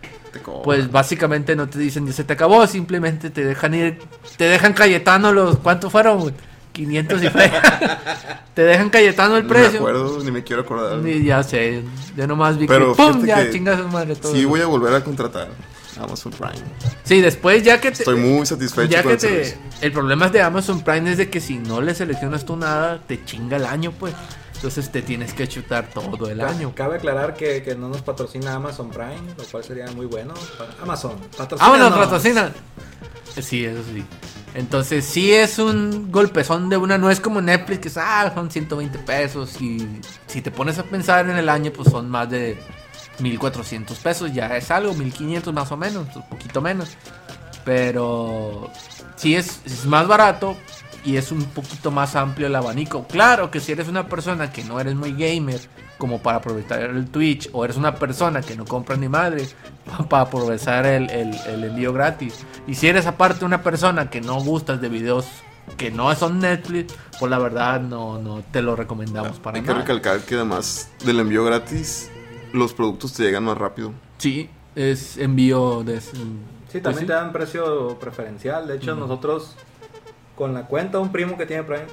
[0.65, 4.01] pues básicamente no te dicen ya se te acabó, simplemente te dejan ir,
[4.37, 6.19] te dejan Cayetano los, ¿cuánto fueron?
[6.19, 6.35] güey?
[6.73, 7.53] 500 y fe.
[8.55, 9.71] te dejan Cayetano el Ni precio.
[9.71, 10.99] me acuerdo, ni me quiero acordar.
[11.07, 11.85] Y ya sé,
[12.17, 13.25] yo nomás vi Pero que ¡pum!
[13.25, 14.35] Ya que chingas su madre todo.
[14.35, 15.47] Sí, voy a volver a contratar
[15.99, 16.65] Amazon Prime.
[17.05, 20.29] Sí, después ya que te, Estoy muy satisfecho ya con que el te, el problema
[20.29, 23.67] de Amazon Prime es de que si no le seleccionas tú nada, te chinga el
[23.67, 24.15] año, pues.
[24.55, 26.73] Entonces te tienes que chutar todo el año.
[26.75, 30.33] Cabe aclarar que, que no nos patrocina Amazon Prime, lo cual sería muy bueno.
[30.83, 31.71] Amazon, patrocina.
[31.71, 32.51] ¡Vámonos, patrocina!
[33.43, 34.03] Sí, eso sí.
[34.55, 38.51] Entonces sí es un golpezón de una, no es como Netflix que es, ah, son
[38.51, 39.87] 120 pesos y
[40.27, 42.59] si te pones a pensar en el año pues son más de
[43.21, 46.91] 1400 pesos, ya es algo, 1500 más o menos, un poquito menos.
[47.65, 48.71] Pero
[49.17, 50.57] sí es, es más barato
[51.05, 53.05] y es un poquito más amplio el abanico.
[53.09, 55.61] Claro que si eres una persona que no eres muy gamer,
[55.99, 59.49] como para aprovechar el Twitch, o eres una persona que no compra ni madre,
[60.09, 62.35] para aprovechar el, el- el envío gratis.
[62.67, 65.27] Y si eres aparte una persona que no gustas de videos
[65.77, 69.69] que no son Netflix, pues la verdad no, no te lo recomendamos para Hay que
[69.69, 69.81] nada.
[69.81, 72.09] recalcar que además del envío gratis,
[72.53, 73.93] los productos te llegan más rápido.
[74.19, 76.01] Sí, es envío de...
[76.01, 76.11] Sí,
[76.71, 77.07] pues también sí.
[77.07, 78.67] te dan precio preferencial.
[78.67, 79.57] De hecho, nosotros
[80.37, 81.87] con la cuenta de un primo que tiene Prime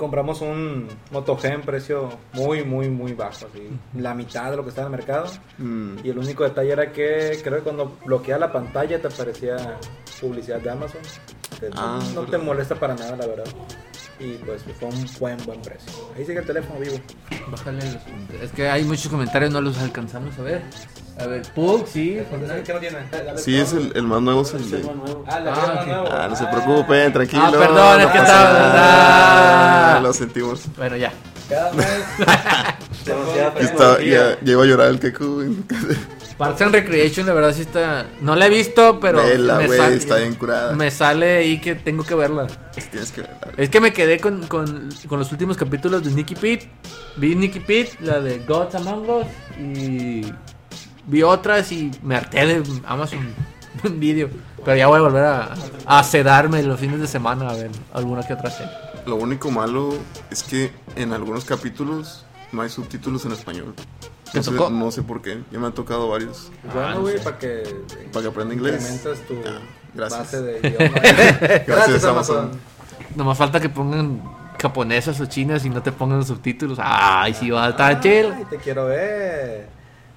[0.00, 3.46] compramos un Moto G en precio muy, muy, muy bajo.
[3.46, 5.26] Así, la mitad de lo que está en el mercado.
[5.58, 9.76] Mm, Y el único detalle era que creo que cuando bloquea la pantalla te aparecía
[10.20, 11.00] publicidad de Amazon.
[11.76, 13.44] Ah, no te molesta para nada, la verdad.
[14.18, 15.92] Y pues fue un buen, buen precio.
[16.16, 16.96] Ahí sigue el teléfono vivo.
[17.50, 20.62] Bájale los- Es que hay muchos comentarios, no los alcanzamos a ver.
[21.22, 22.20] A ver, Pug, sí.
[22.30, 22.62] Fortnite.
[22.62, 22.96] ¿Qué no tiene?
[23.36, 24.42] Sí, es el, el más nuevo.
[24.42, 24.82] Es el de...
[25.26, 25.86] Ah, la Ah, ah, ok.
[25.86, 26.08] nuevo.
[26.10, 27.42] Ah, no se preocupen, tranquilo.
[27.44, 29.96] Ah, perdón, es que estaba-.
[29.96, 30.00] Ah.
[30.02, 30.62] Lo sentimos.
[30.76, 31.12] Bueno, ya.
[31.48, 31.86] Cada mes.
[33.60, 35.56] Está- ya, ya iba a llorar el Keku.
[36.38, 38.06] Parks and Recreation, la verdad sí está.
[38.20, 39.22] No la he visto, pero.
[39.22, 40.72] Vela, me güey, sale- está bien curada.
[40.74, 42.46] Me sale ahí que tengo que verla.
[42.90, 43.36] Tienes que verla.
[43.56, 46.70] Es que me quedé con, con, con los últimos capítulos de Nicky Pete.
[47.16, 49.26] Vi Nicky Pete, la de Gods Among Us.
[49.58, 50.32] Y
[51.10, 53.34] vi otras y me harté de Amazon
[53.98, 54.28] Video.
[54.64, 55.54] Pero ya voy a volver a,
[55.86, 58.72] a sedarme los fines de semana a ver alguna que otra serie.
[59.06, 59.94] Lo único malo
[60.30, 63.74] es que en algunos capítulos no hay subtítulos en español.
[64.30, 64.70] ¿Te No sé, tocó?
[64.70, 65.40] no sé por qué.
[65.50, 66.50] Ya me han tocado varios.
[66.68, 67.62] Ah, Bueno, no güey, para que.
[68.12, 69.02] Para que aprenda inglés.
[69.26, 69.58] Tu Ah,
[69.94, 70.20] gracias.
[70.20, 71.00] base de idioma.
[71.66, 72.38] Gracias, Amazon.
[72.38, 72.60] Amazon.
[73.16, 74.22] Nomás falta que pongan
[74.60, 76.78] japonesas o chinas y no te pongan los subtítulos.
[76.80, 78.26] Ay, sí, va a estar chill.
[78.36, 79.68] Ay, te quiero ver.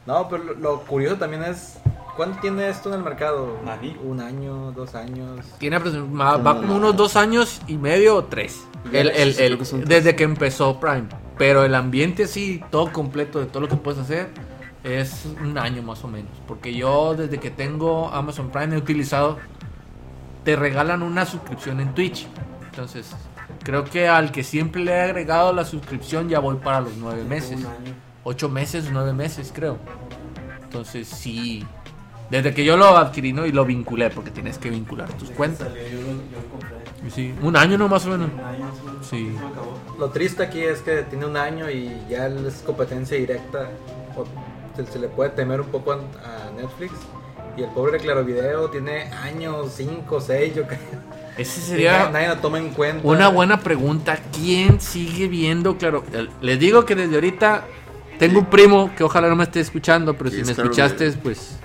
[0.06, 1.78] No, pero lo, lo curioso también es.
[2.16, 3.58] ¿Cuánto tiene esto en el mercado?
[3.66, 3.98] Nani.
[4.04, 5.46] Un año, dos años.
[5.58, 8.62] Tiene va, va como unos dos años y medio o tres.
[8.92, 11.06] El, el- desde que empezó Prime.
[11.38, 14.30] Pero el ambiente sí, todo completo de todo lo que puedes hacer,
[14.84, 16.32] es un año más o menos.
[16.48, 19.40] Porque yo desde que tengo Amazon Prime he utilizado,
[20.44, 22.28] te regalan una suscripción en Twitch.
[22.70, 23.10] Entonces,
[23.64, 27.24] creo que al que siempre le he agregado la suscripción ya voy para los nueve
[27.24, 27.60] meses.
[27.62, 27.94] Un año.
[28.24, 29.78] Ocho meses, nueve meses, creo.
[30.64, 31.66] Entonces, sí.
[32.30, 33.46] Desde que yo lo adquirí ¿no?
[33.46, 35.68] y lo vinculé, porque tienes que vincular tus Desde cuentas.
[35.68, 36.70] salió, yo, lo- yo lo compré.
[37.08, 38.30] Y Sí, un año no más o menos.
[38.34, 38.66] Un año,
[39.08, 39.36] sí.
[40.00, 43.70] Lo triste aquí es que tiene un año y ya es competencia directa.
[44.16, 44.26] O
[44.76, 46.94] se, se le puede temer un poco a, a Netflix.
[47.58, 50.80] Y el pobre de Claro Video tiene años, 5, 6, yo creo.
[51.38, 53.08] Ese sería nadie lo toma en cuenta.
[53.08, 54.18] una buena pregunta.
[54.34, 55.78] ¿Quién sigue viendo?
[55.78, 56.04] Claro,
[56.42, 57.66] les digo que desde ahorita
[58.28, 61.58] tengo un primo que ojalá no me esté escuchando, pero si me es escuchaste, pues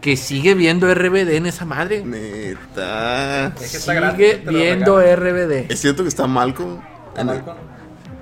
[0.00, 2.02] que sigue viendo RBD en esa madre.
[2.04, 3.48] Neta.
[3.60, 5.00] Es que está Sigue viendo.
[5.00, 5.70] RBD.
[5.70, 6.80] Es cierto que está Malcolm.
[7.16, 7.56] ¿A Malcolm?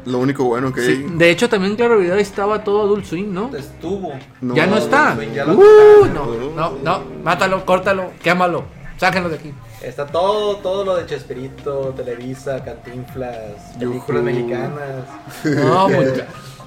[0.07, 1.07] Lo único bueno que Sí, hay.
[1.19, 3.55] de hecho, también Claro Video estaba todo Adult Swim, ¿no?
[3.55, 4.13] Estuvo.
[4.41, 5.15] No, ya no está.
[5.15, 8.65] Swing ya lo Uh, no, no, no, mátalo, córtalo, quémalo,
[8.97, 9.53] sáquenlo de aquí.
[9.83, 15.05] Está todo, todo lo de Chespirito, Televisa, Cantinflas, películas mexicanas.
[15.45, 16.27] No, que, mucha-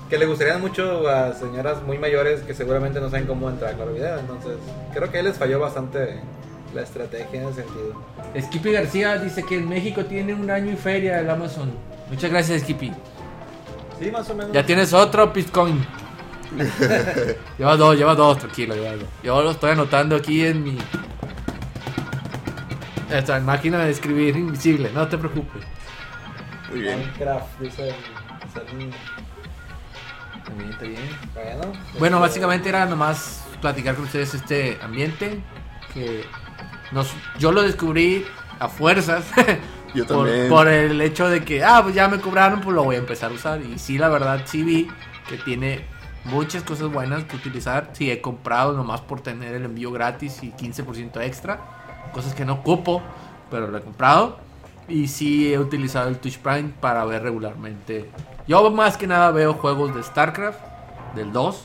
[0.09, 3.75] que le gustarían mucho a señoras muy mayores que seguramente no saben cómo entrar a
[3.75, 4.19] Claro Video.
[4.19, 4.57] Entonces,
[4.93, 6.19] creo que ahí les falló bastante
[6.73, 7.93] la estrategia en ese sentido.
[8.39, 11.71] Skippy García dice que en México tiene un año y feria el Amazon.
[12.09, 12.91] Muchas gracias, Skippy.
[13.99, 14.51] Sí, más o menos.
[14.51, 15.85] Ya tienes otro Bitcoin.
[17.57, 19.07] lleva dos, lleva dos, tranquilo, lleva dos.
[19.23, 20.77] Yo lo estoy anotando aquí en mi.
[23.11, 25.63] Esta máquina de escribir invisible, no te preocupes.
[26.69, 26.99] Muy bien.
[26.99, 27.93] Minecraft, dice
[30.69, 31.01] está bien.
[31.33, 35.39] Bueno, Bueno, este, básicamente era nomás platicar con ustedes este ambiente
[35.93, 36.25] que
[36.91, 38.25] nos, yo lo descubrí
[38.59, 39.25] a fuerzas.
[39.93, 40.49] Yo por, también.
[40.49, 43.29] por el hecho de que, ah, pues ya me cobraron, pues lo voy a empezar
[43.29, 43.61] a usar.
[43.61, 44.87] Y sí, la verdad, sí vi
[45.29, 45.85] que tiene
[46.25, 47.91] muchas cosas buenas que utilizar.
[47.93, 52.09] Sí, he comprado nomás por tener el envío gratis y 15% extra.
[52.11, 53.03] Cosas que no ocupo,
[53.51, 54.39] pero lo he comprado.
[54.87, 58.09] Y sí he utilizado el Twitch Prime para ver regularmente.
[58.47, 60.59] Yo más que nada veo juegos de StarCraft,
[61.15, 61.63] del 2.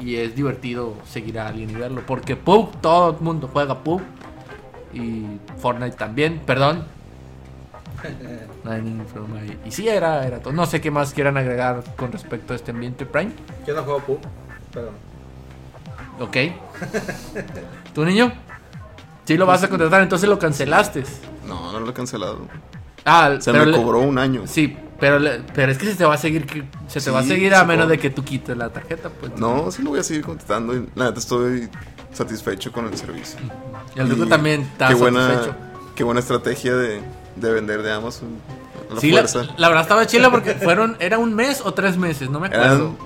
[0.00, 2.02] Y es divertido seguir a alguien y verlo.
[2.06, 4.02] Porque PUBG, todo el mundo juega PUBG.
[4.92, 5.24] Y
[5.58, 6.84] Fortnite también, perdón.
[8.64, 9.58] No hay ningún problema ahí.
[9.66, 10.52] Y sí, era, era todo.
[10.54, 13.32] No sé qué más quieran agregar con respecto a este ambiente Prime.
[13.66, 14.18] Yo no juego PUB,
[14.72, 14.90] pero
[16.20, 16.36] Ok.
[17.94, 18.32] ¿Tu niño?
[19.24, 21.04] Sí lo vas a contratar, entonces lo cancelaste.
[21.46, 22.40] No, no lo he cancelado.
[23.04, 24.42] Ah, Se pero me le- cobró un año.
[24.46, 25.18] Sí, pero,
[25.54, 26.46] pero es que se te va a seguir
[26.86, 29.36] se te va a seguir a menos de que tú quites la tarjeta, pues.
[29.38, 30.74] No, sí lo voy a seguir contestando.
[30.74, 31.68] y La neta estoy
[32.12, 33.38] satisfecho con el servicio.
[33.96, 35.56] Y el Y también está qué buena, satisfecho.
[35.96, 37.00] qué buena estrategia de,
[37.36, 38.28] de vender de Amazon.
[38.92, 39.52] La Sí, la, fuerza.
[39.56, 42.94] la verdad estaba chila porque fueron, era un mes o tres meses, no me acuerdo.
[42.94, 42.96] Eran,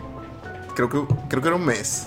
[0.74, 2.07] creo que, creo que era un mes.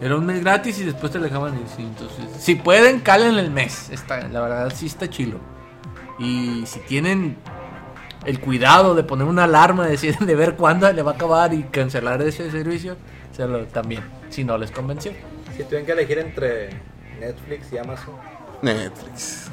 [0.00, 1.64] Era un mes gratis y después te dejaban ir.
[1.76, 3.88] Sí, entonces, si pueden, calen el mes.
[3.90, 5.38] Está, la verdad, sí está chilo.
[6.18, 7.36] Y si tienen
[8.24, 11.52] el cuidado de poner una alarma, de, decir- de ver cuándo le va a acabar
[11.54, 12.96] y cancelar ese servicio,
[13.32, 15.12] se lo también, si no les convenció.
[15.56, 16.70] si tuvieran que elegir entre
[17.20, 18.14] Netflix y Amazon,
[18.62, 19.50] Netflix.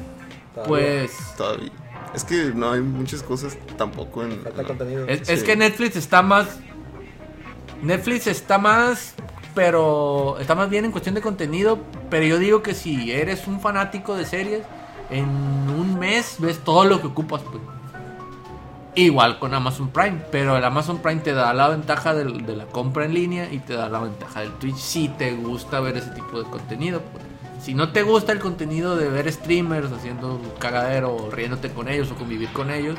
[0.54, 1.72] todavía Pues Todavía.
[2.14, 4.42] Es que no hay muchas cosas tampoco en.
[4.42, 5.06] falta contenido.
[5.08, 6.48] es, es que Netflix está más.
[7.82, 9.14] Netflix está más.
[9.56, 11.80] Pero está más bien en cuestión de contenido.
[12.10, 14.64] Pero yo digo que si eres un fanático de series,
[15.10, 17.42] en un mes ves todo lo que ocupas.
[17.44, 17.62] Pues.
[18.96, 22.26] Igual con Amazon Prime, pero el Amazon Prime te da la ventaja de,
[22.56, 25.98] la compra en línea y te da la ventaja del Twitch si te gusta ver
[25.98, 27.02] ese tipo de contenido.
[27.62, 31.88] Si no te gusta el contenido de ver streamers haciendo un cagadero o riéndote con
[31.88, 32.98] ellos o convivir con ellos,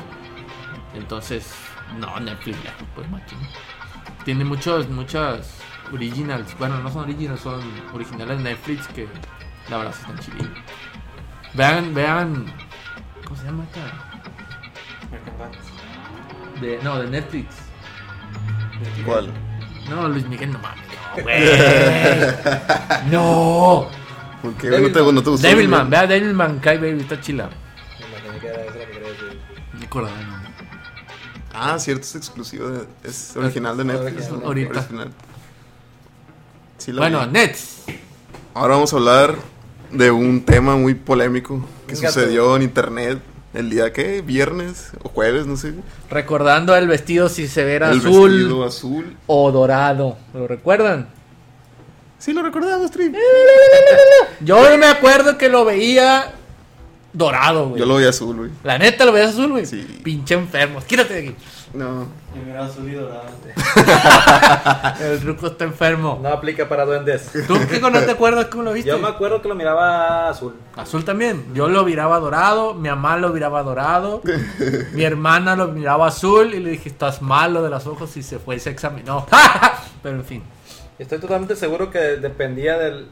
[0.93, 1.53] entonces
[1.99, 3.39] no, Netflix ya, pues machín.
[4.23, 5.57] Tiene muchos, muchas
[5.91, 7.61] originals, bueno, no son originals, son
[7.93, 9.07] originales Netflix que
[9.69, 10.47] la verdad están chidos.
[11.53, 12.45] Vean, vean,
[13.25, 14.11] ¿cómo se llama esta?
[16.61, 17.55] De, no, de Netflix.
[19.05, 19.31] ¿Cuál?
[19.89, 20.85] No, Luis Miguel, no mames.
[21.17, 21.43] No, güey.
[23.11, 23.87] No.
[24.41, 25.47] ¿Por qué no te, no te gustó?
[25.47, 27.49] Devilman, vea Devilman, Kai Baby, está chila.
[29.89, 29.91] Decir.
[29.91, 30.41] No.
[31.53, 32.69] Ah, cierto, es exclusivo.
[32.69, 34.15] de- es original de Netflix.
[34.31, 34.39] original.
[34.39, 34.45] ¿no?
[34.47, 34.79] Ahorita.
[34.79, 35.11] Original.
[36.77, 37.31] Sí, Bueno, vi.
[37.33, 37.83] Nets.
[38.53, 39.35] Ahora vamos a hablar
[39.91, 43.19] de un tema muy polémico que Venga, sucedió en internet
[43.53, 45.73] el día que viernes o jueves, no sé.
[46.09, 49.17] Recordando el vestido si se ve el azul vestido azul.
[49.27, 50.17] o dorado.
[50.33, 51.07] ¿Lo recuerdan?
[52.17, 53.11] Sí, lo recordamos, Tri.
[54.41, 56.31] Yo me acuerdo que lo veía
[57.13, 57.79] dorado, güey.
[57.79, 58.51] Yo lo vi azul, güey.
[58.63, 59.65] La neta lo veías azul, güey.
[59.65, 59.99] Sí.
[60.03, 60.79] Pinche enfermo.
[60.85, 61.35] Quítate de aquí.
[61.73, 62.05] No.
[62.35, 63.23] Yo me era azul y dorado.
[64.99, 66.19] El truco está enfermo.
[66.21, 67.31] No aplica para duendes.
[67.47, 68.89] ¿Tú qué no te acuerdas cómo lo viste?
[68.89, 70.55] Yo me acuerdo que lo miraba azul.
[70.75, 71.45] Azul también.
[71.53, 74.21] Yo lo miraba dorado, mi mamá lo miraba dorado,
[74.93, 78.37] mi hermana lo miraba azul y le dije, estás malo de los ojos y se
[78.39, 79.25] fue y se examinó.
[80.03, 80.43] Pero en fin.
[80.99, 83.05] Estoy totalmente seguro que dependía de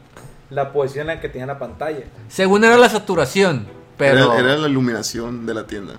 [0.50, 2.04] la posición en la que tenía la pantalla.
[2.28, 4.34] Según era la saturación, pero...
[4.34, 5.94] Era, era la iluminación de la tienda.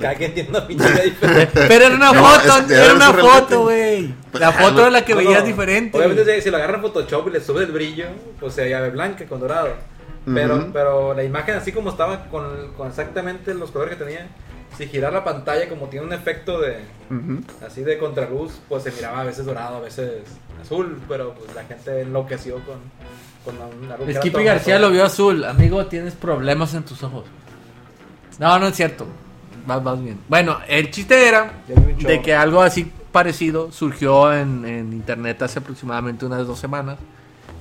[0.00, 1.64] Cada quien tiene una pintura diferente.
[1.68, 4.14] Pero era una No, foto, es- era una foto, güey.
[4.32, 5.46] La foto era la que No, veías no.
[5.46, 5.98] diferente.
[5.98, 8.06] Obviamente, si, si lo agarran en Photoshop y le sube el brillo,
[8.40, 9.70] pues se ve blanca con dorado.
[10.24, 10.70] Pero, Ujú.
[10.72, 14.28] pero la imagen, así como estaba, con, con exactamente los colores que tenía,
[14.78, 16.78] si girar la pantalla, como tiene un efecto de
[17.10, 17.42] Ujú.
[17.66, 20.22] así de contraluz, pues se miraba a veces dorado, a veces
[20.62, 20.98] azul.
[21.08, 22.76] Pero pues la gente enloqueció con,
[23.44, 24.86] con una algo que era Skippy García todo.
[24.88, 25.44] lo vio azul.
[25.44, 27.24] Amigo, tienes problemas en tus ojos.
[28.38, 29.06] No, no es cierto.
[29.66, 30.18] Vas, vas bien.
[30.28, 31.52] Bueno, el chiste era
[31.98, 36.96] de que algo así parecido surgió en, en internet hace aproximadamente unas dos semanas.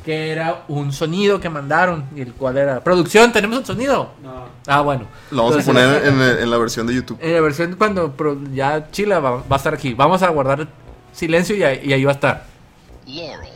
[0.05, 2.05] Que era un sonido que mandaron.
[2.15, 2.83] Y el cual era.
[2.83, 4.11] Producción, tenemos un sonido.
[4.23, 4.45] No.
[4.65, 5.05] Ah, bueno.
[5.29, 7.19] Lo vamos a Entonces, poner en, en la versión de YouTube.
[7.21, 8.15] En la versión cuando
[8.51, 9.93] ya Chila va, va a estar aquí.
[9.93, 10.67] Vamos a guardar
[11.13, 12.45] silencio y, ahí- y ahí va a estar.
[13.05, 13.49] Laurel.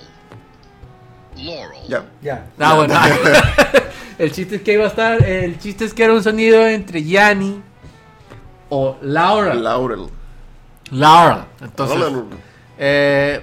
[1.38, 1.88] Laurel.
[1.88, 2.06] Ya.
[2.22, 2.46] Ya.
[2.60, 2.94] Ah, bueno.
[4.20, 5.24] el chiste es que iba a estar.
[5.24, 7.62] El chiste es que era un sonido entre Yanni
[8.70, 9.54] o Laura.
[9.54, 10.08] Laurel.
[10.92, 11.48] Laura.
[11.62, 12.24] Entonces, Laurel.
[12.78, 13.42] eh,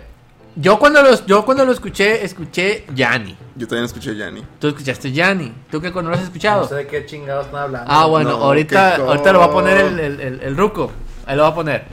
[0.57, 3.37] yo cuando lo, yo cuando lo escuché, escuché Yanni.
[3.57, 4.45] Yo también escuché Yanni.
[4.59, 5.53] Tú escuchaste Yanni.
[5.71, 6.63] ¿Tú qué no lo has escuchado?
[6.63, 7.91] No sé de qué chingados están hablando.
[7.91, 10.93] Ah, bueno, No, ahorita, ahorita lo va a poner el, el, el, el ruco.
[11.27, 11.85] Ahí lo va a poner.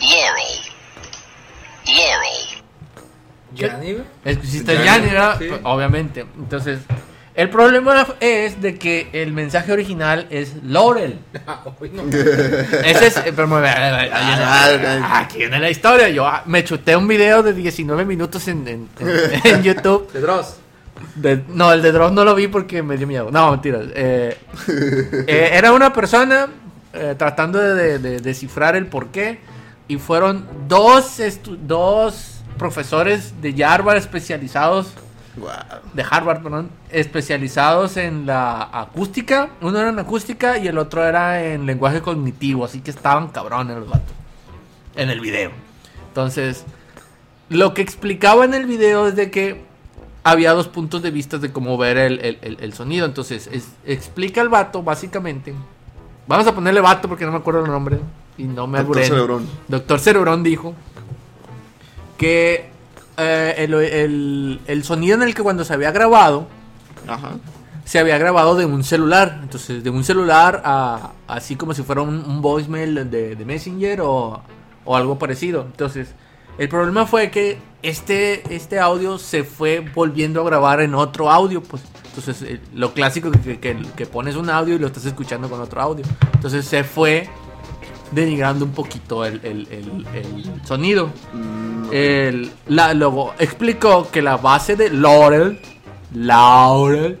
[0.00, 0.60] Laurel.
[1.86, 2.62] Laurel.
[3.54, 3.96] Yanni.
[4.24, 5.36] Escuchaste Yanni, ¿verdad?
[5.38, 5.48] sí.
[5.62, 6.26] Obviamente.
[6.38, 6.80] Entonces,
[7.40, 11.18] el problema es de que el mensaje original es Laurel.
[11.46, 11.62] Ah.
[12.84, 13.16] Ese es.
[13.18, 16.08] eh, pero, me- aquí viene la historia.
[16.08, 20.10] Yo ah, me chuté un video de 19 minutos en, en, en- en YouTube.
[20.12, 20.56] De Dross.
[21.14, 23.30] De- no, el de Dross no lo vi porque me dio miedo.
[23.30, 23.80] No, mentira.
[23.94, 24.36] Eh,
[25.26, 26.48] eh, era una persona
[26.92, 29.40] eh, tratando de, de- de descifrar el porqué.
[29.88, 31.16] Y fueron dos,
[31.66, 34.92] dos profesores de Harvard especializados
[35.36, 35.48] Wow.
[35.94, 39.50] de Harvard, perdón, especializados en la acústica.
[39.60, 43.76] Uno era en acústica y el otro era en lenguaje cognitivo, así que estaban cabrones
[43.78, 44.12] los vatos
[44.96, 45.52] en el video.
[46.08, 46.64] Entonces,
[47.48, 49.62] lo que explicaba en el video es de que
[50.24, 53.06] había dos puntos de vista de cómo ver el, el- el- el sonido.
[53.06, 55.54] Entonces, es- explica el vato, básicamente.
[56.26, 57.98] Vamos a ponerle vato porque no me acuerdo el nombre
[58.36, 59.04] y no me Doctor.
[59.04, 59.48] Cerebrón.
[59.68, 60.74] Doctor Cerebrón dijo
[62.18, 62.70] que
[63.20, 66.46] eh, el, el- el sonido en el que cuando se había grabado,
[67.06, 67.32] Ajá.
[67.84, 69.40] se había grabado de un celular.
[69.42, 74.00] Entonces, de un celular a así como si fuera un, un voicemail de, de Messenger
[74.02, 74.42] o,
[74.84, 75.62] o algo parecido.
[75.62, 76.08] Entonces,
[76.58, 81.62] el problema fue que este, este audio se fue volviendo a grabar en otro audio.
[81.62, 85.48] Pues, entonces, eh, lo clásico que, que, que pones un audio y lo estás escuchando
[85.48, 86.04] con otro audio.
[86.34, 87.28] Entonces, se fue
[88.12, 91.10] denigrando un poquito el, el- el- el sonido.
[91.32, 91.90] Mm,
[92.68, 95.58] la, luego explicó que la base de Laurel,
[96.14, 97.18] Laurel,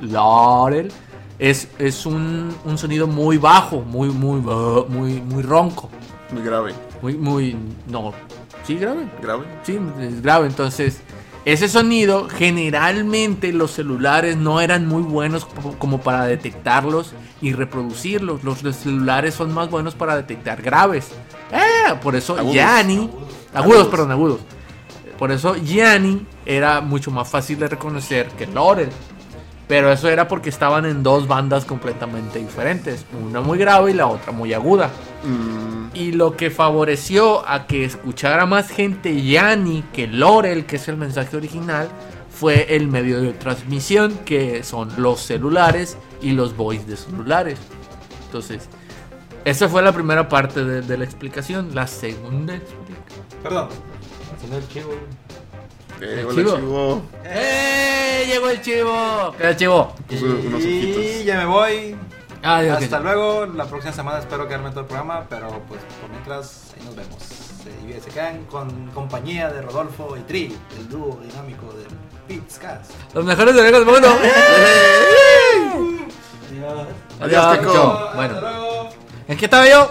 [0.00, 0.90] Laurel,
[1.38, 4.40] es, es un, un sonido muy bajo, muy, muy,
[4.88, 5.90] muy, muy ronco.
[6.32, 6.72] Muy grave.
[7.02, 7.56] Muy, muy,
[7.88, 8.12] no,
[8.66, 9.06] sí, grave.
[9.22, 9.44] Grave.
[9.62, 10.46] Sí, es grave.
[10.46, 11.00] Entonces,
[11.44, 18.44] ese sonido generalmente los celulares no eran muy buenos co- como para detectarlos y reproducirlos.
[18.44, 21.08] Los, los celulares son más buenos para detectar graves.
[21.52, 22.54] Eh, por eso Agudos.
[22.54, 23.14] Yanni, agudos,
[23.54, 23.86] Agudos.
[23.88, 24.40] perdón, agudos.
[25.18, 28.90] Por eso Yanni era mucho más fácil de reconocer que Laurel.
[29.68, 33.04] Pero eso era porque estaban en dos bandas completamente diferentes.
[33.26, 34.90] Una muy grave y la otra muy aguda.
[35.24, 40.86] Mm, Y lo que favoreció a que escuchara más gente Yanni que Laurel, que es
[40.86, 41.88] el mensaje original,
[42.38, 47.58] fue el medio de transmisión, que son los celulares y los voice de celulares.
[48.26, 48.68] Entonces,
[49.44, 51.74] esa fue la primera parte de, de la explicación.
[51.74, 53.24] La segunda explicación.
[53.42, 53.68] Perdón.
[54.52, 54.90] El chivo.
[56.00, 56.56] eh, El hola, chivo.
[56.56, 57.02] chivo.
[57.24, 58.24] ¡Eh!
[58.28, 59.34] ¡Llegó el chivo!
[59.38, 59.94] ¿Qué el chivo?
[60.10, 61.96] Unos Y ya me voy.
[62.42, 63.46] Ah, Hasta luego.
[63.46, 65.26] La próxima semana espero quedarme en todo el programa.
[65.28, 67.16] Pero pues por mientras, ahí nos vemos.
[67.22, 71.84] Se, se quedan con compañía de Rodolfo y Tri, el dúo dinámico de
[72.26, 72.90] Pizcast.
[73.14, 74.08] Los mejores de del mundo.
[77.20, 77.44] Adiós.
[77.44, 77.76] Adiós.
[77.76, 78.40] Hasta Bueno.
[79.28, 79.90] ¿en qué estaba yo?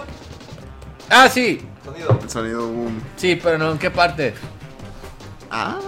[1.10, 1.60] Ah, sí.
[1.84, 2.18] Sonido.
[2.22, 3.00] El sonido boom.
[3.16, 4.34] Sí, pero no, ¿en qué parte?
[5.50, 5.78] Ah.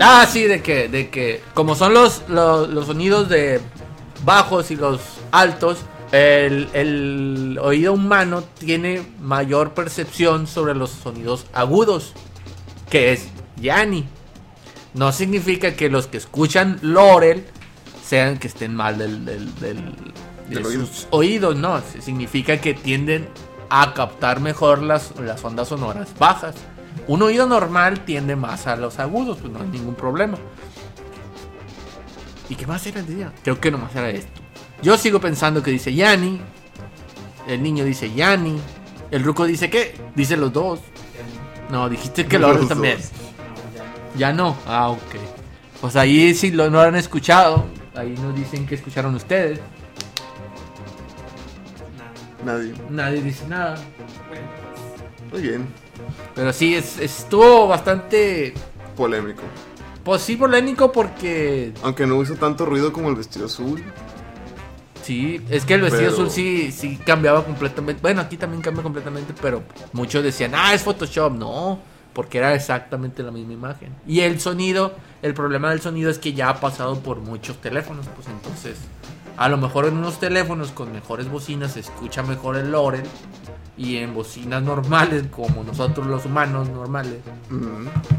[0.00, 3.60] Ah, sí, de que, de que como son los, los, los sonidos de
[4.24, 5.00] bajos y los
[5.30, 5.78] altos,
[6.12, 12.14] el, el oído humano tiene mayor percepción sobre los sonidos agudos,
[12.90, 14.06] que es Yanni.
[14.94, 17.44] No significa que los que escuchan Laurel
[18.04, 19.94] sean que estén mal del, del, del-
[20.48, 21.80] de sus oídos, no.
[22.00, 23.26] Significa que tienden
[23.70, 26.54] a captar mejor las, las ondas sonoras bajas.
[27.08, 30.36] Un oído normal tiende más a los agudos, pues no hay ningún problema.
[32.50, 33.32] ¿Y qué más era el día?
[33.42, 34.40] Creo que nomás era esto.
[34.82, 36.40] Yo sigo pensando que dice Yanni.
[37.48, 38.58] El niño dice Yanni.
[39.10, 39.94] El ruco dice qué?
[40.14, 40.80] Dice los dos.
[41.70, 42.98] No, dijiste que los también.
[42.98, 43.10] dos.
[44.16, 44.32] Ya.
[44.32, 44.56] No.
[44.66, 45.00] Ah, ok.
[45.80, 47.64] Pues ahí si lo, no lo han escuchado.
[47.94, 49.58] Ahí nos dicen que escucharon ustedes.
[52.44, 52.58] Nada.
[52.58, 52.74] Nadie.
[52.90, 53.76] Nadie dice nada.
[54.28, 54.46] Bueno,
[55.32, 55.66] Muy bien.
[56.34, 58.54] Pero sí, es, estuvo bastante...
[58.96, 59.42] Polémico.
[60.04, 61.72] Pues sí, polémico porque...
[61.82, 63.82] Aunque no hizo tanto ruido como el vestido azul.
[65.02, 68.00] Sí, es que el vestido Pero- azul sí, sí cambiaba completamente.
[68.00, 71.32] Bueno, aquí también cambia completamente, pero muchos decían, ah, es Photoshop.
[71.32, 71.78] No,
[72.12, 73.94] porque era exactamente la misma imagen.
[74.06, 78.06] Y el sonido, el problema del sonido es que ya ha pasado por muchos teléfonos.
[78.14, 78.76] Pues entonces,
[79.36, 83.04] a lo mejor en unos teléfonos con mejores bocinas se escucha mejor el Laurel.
[83.76, 87.16] Y en bocinas normales, como nosotros los humanos normales,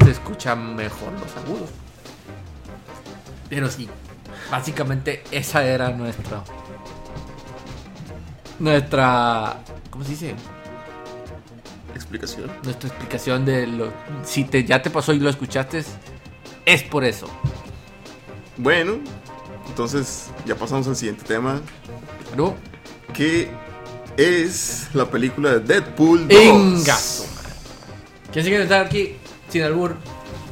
[0.04, 1.70] se escuchan mejor los agudos.
[3.48, 3.88] Pero sí,
[4.50, 6.42] básicamente esa era nuestra.
[8.58, 9.58] Nuestra.
[9.90, 10.34] ¿Cómo se dice?
[11.96, 12.50] Explicación.
[12.64, 13.92] Nuestra explicación de lo.
[14.24, 15.84] Si te, ya te pasó y lo escuchaste,
[16.66, 17.28] es por eso.
[18.56, 18.98] Bueno,
[19.68, 21.60] entonces ya pasamos al siguiente tema.
[22.36, 22.54] ¿No?
[23.12, 23.48] Que
[24.16, 26.40] es la película de Deadpool 2.
[26.42, 27.26] Ingazo,
[28.32, 29.16] ¿Quién se quiere estar aquí
[29.48, 29.96] sin albur?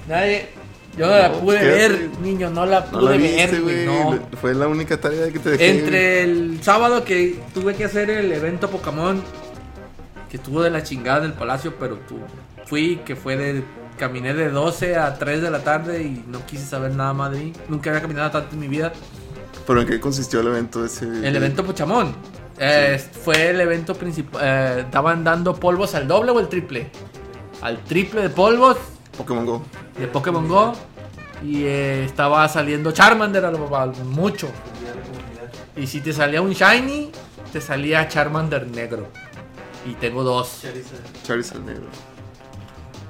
[0.09, 0.49] Nadie.
[0.97, 3.87] Yo no la pude ver, niño, no la No pude la ver, viste, güey, güey.
[3.87, 4.21] no.
[4.41, 5.71] Fue la única tarea que te dejé.
[5.71, 9.23] Entre el sábado que tuve que hacer el evento Pokémon,
[10.33, 12.19] que estuvo de la chingada del palacio, pero tu-
[12.65, 13.63] fui, que fue de.
[13.99, 17.39] Caminé de 12 a 3 de la tarde y no quise saber nada más de
[17.41, 17.53] mí.
[17.69, 18.91] Nunca había caminado tanto en mi vida.
[19.67, 21.05] ¿Pero en qué consistió el evento ese?
[21.05, 22.15] El evento Pochamón.
[22.59, 24.41] eh, Fue el evento principal.
[24.43, 26.91] eh, estaban dando polvos al doble o el triple.
[27.61, 28.79] Al triple de polvos
[29.19, 29.63] Pokémon Go.
[29.99, 30.73] de Pokémon Go.
[31.45, 33.59] Y eh, estaba saliendo Charmander a lo
[34.07, 34.49] mucho.
[35.77, 37.11] Y si te salía un Shiny,
[37.53, 39.09] te salía Charmander negro.
[39.87, 40.61] Y tengo dos.
[40.63, 41.23] Charizard.
[41.25, 41.85] Charizard negro.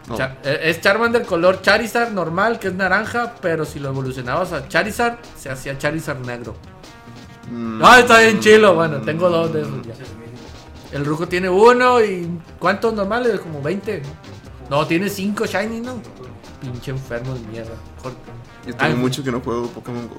[0.09, 0.17] No.
[0.17, 4.67] Cha- eh, es Charmander color Charizard normal, que es naranja, pero si lo evolucionabas a
[4.69, 6.55] Charizard, se hacía Charizard negro.
[7.51, 8.75] Mm, Ah, está bien chilo.
[8.75, 9.95] Bueno, tengo dos de esos ya.
[10.93, 12.29] El Rujo tiene uno y.
[12.59, 13.39] ¿Cuántos normales?
[13.41, 14.03] Como 20.
[14.71, 16.01] No, tiene 5 Shiny, ¿no?
[16.61, 17.73] Pinche enfermo de mierda.
[17.97, 18.13] Mejor-
[18.67, 20.15] Yo tengo Ay, mucho que no juego Pokémon Go.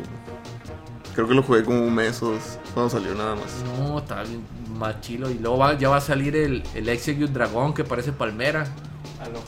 [1.13, 3.45] Creo que lo jugué como un mes o dos cuando salió nada más.
[3.78, 4.41] No, está bien
[4.78, 5.30] más chilo.
[5.30, 8.66] Y luego va- ya va a salir el, el Execute Dragón que parece palmera.
[9.22, 9.43] Aloha.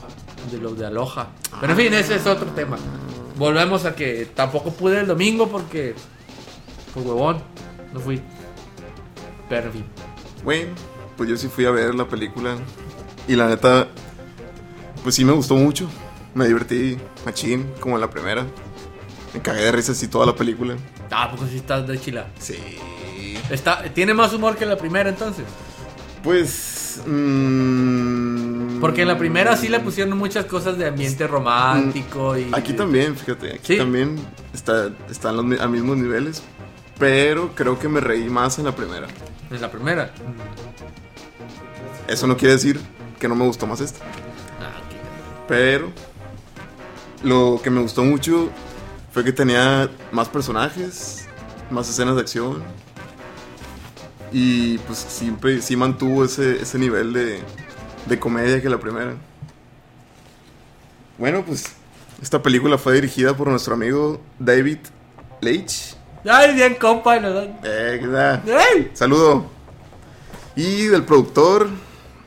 [0.52, 1.30] De los de Aloha.
[1.60, 2.78] Pero en fin, ese es otro tema.
[3.38, 5.96] Volvemos a que tampoco pude el domingo porque.
[6.94, 7.38] Por huevón.
[7.94, 8.22] No fui.
[9.50, 9.86] Pero en fin.
[10.44, 10.72] Bueno,
[11.18, 12.56] pues yo sí fui a ver la película.
[13.28, 13.88] Y la neta,
[15.04, 15.90] pues sí me gustó mucho.
[16.36, 18.46] Me divertí machín, como en la primera.
[19.34, 20.76] Me cagué de risas y toda la película.
[21.12, 22.28] Ah, porque si estás de chila.
[22.40, 22.58] Sí.
[23.50, 25.46] Está, ¿Tiene más humor que la primera entonces?
[26.24, 27.02] Pues.
[27.06, 32.46] mm, Porque en la primera sí le pusieron muchas cosas de ambiente romántico y...
[32.46, 33.78] Mm, Aquí también, fíjate, aquí Sí.
[33.78, 34.18] también
[34.54, 36.42] está, están los, a mismos niveles.
[36.98, 39.08] Pero creo que me reí más en la primera.
[39.52, 40.12] En la primera.
[42.08, 42.80] Eso no quiere decir
[43.20, 44.04] que no me gustó más esta.
[44.62, 45.46] Ah, ok.
[45.48, 45.92] Pero
[47.24, 48.50] lo que me gustó mucho
[49.16, 51.26] fue que tenía más personajes,
[51.72, 52.62] más escenas de acción.
[54.34, 57.40] Y pues siempre sí mantuvo ese, ese nivel de,
[58.08, 59.14] de comedia que la primera.
[61.18, 61.64] Bueno, pues
[62.22, 64.80] esta película fue dirigida por nuestro amigo David
[65.40, 65.96] Leitch.
[66.30, 67.40] Ay, bien compa, ¿no?
[67.64, 68.02] Eh,
[68.44, 68.92] ¿qué.
[68.96, 69.46] Saludo.
[70.58, 71.70] Y del productor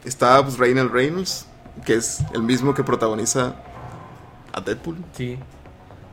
[0.06, 1.44] está pues Reinald Reynolds,
[1.84, 3.56] que es el mismo que protagoniza
[4.54, 4.96] a Deadpool.
[5.12, 5.38] Sí.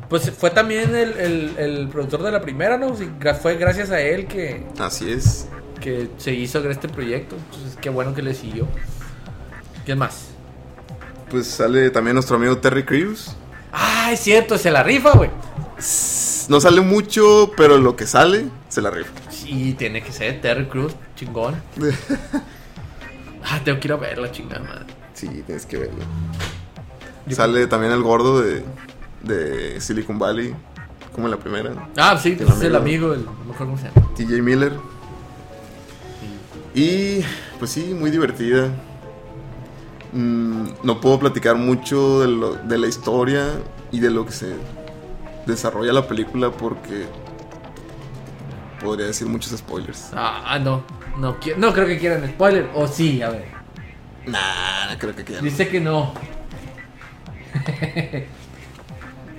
[0.10, 2.96] Pues fue también el, el- el productor de la primera, ¿no?
[2.96, 3.10] Sí,
[3.42, 5.48] fue gracias a él que, Así es.
[5.82, 7.36] que se hizo este proyecto.
[7.36, 8.68] Entonces, qué bueno que le siguió.
[9.86, 10.28] ¿Quién más?
[11.30, 13.36] Pues sale también nuestro amigo Terry Crews.
[13.74, 15.30] Ah, es cierto, se la rifa, güey.
[16.48, 19.12] No sale mucho, pero lo que sale se la rifa.
[19.32, 21.56] Sí, tiene que ser Terry Cruz, chingón.
[23.48, 24.86] Ah, tengo que ir a verla, chingada madre.
[25.14, 26.04] Sí, tienes que verlo.
[27.28, 28.64] Yo- Sale también el gordo de,
[29.26, 30.54] de Silicon Valley,
[31.14, 31.90] como en la primera.
[31.98, 33.14] Ah, sí, pues es el amigo.
[33.14, 34.08] el, no me acuerdo cómo se llama.
[34.16, 34.74] TJ Miller.
[36.74, 37.22] Y
[37.60, 38.70] pues sí, muy divertida.
[40.12, 43.48] Mm, no puedo platicar mucho de, lo- de la historia
[43.92, 44.54] y de lo que se
[45.46, 47.06] desarrolla la película porque
[48.82, 50.10] podría decir muchos spoilers.
[50.14, 50.84] Ah, no.
[51.18, 52.70] No, qui- no creo que quieran spoiler.
[52.76, 53.46] O sí, a ver.
[54.26, 55.42] Nah, no creo que quede.
[55.42, 56.14] Dice que no.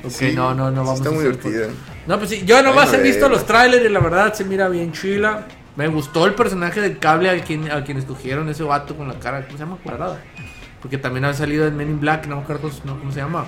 [0.07, 1.69] ok, Sí, no, no, no vamos Está a muy divertida.
[2.07, 3.29] No, pues sí, yo nomás he visto eh.
[3.31, 5.47] los trailers y la verdad se mira bien chila.
[5.77, 9.19] Me gustó el personaje del cable al quien, al quien escogieron, ese vato con la
[9.19, 9.77] cara, ¿cómo se llama?
[9.83, 10.19] Cuadrada.
[10.81, 13.45] Porque también ha salido en Men in Black, no me acuerdo no, cómo se llama.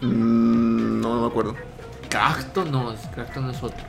[0.00, 1.54] Mm, no, no me acuerdo.
[2.08, 3.84] Crafton, no, Crafton es otro.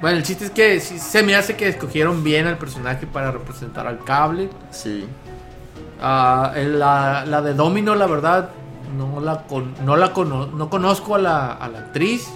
[0.00, 3.32] Bueno, el chiste es que sí, se me hace que escogieron bien al personaje para
[3.32, 4.48] representar al cable.
[4.70, 5.06] Sí.
[6.54, 8.50] El- la, la de Domino, la verdad,
[8.96, 12.28] no la, con- no la cono- no conozco a la, a la actriz.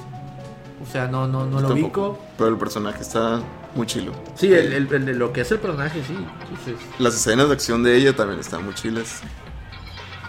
[0.82, 2.18] O sea, no, no, no lo ubico.
[2.36, 3.40] Pero el personaje está
[3.76, 4.12] muy chilo.
[4.34, 6.16] Sí, el, el- lo que es el personaje, sí.
[6.50, 9.20] Entonces, Las escenas de acción de ella también están muy chilas.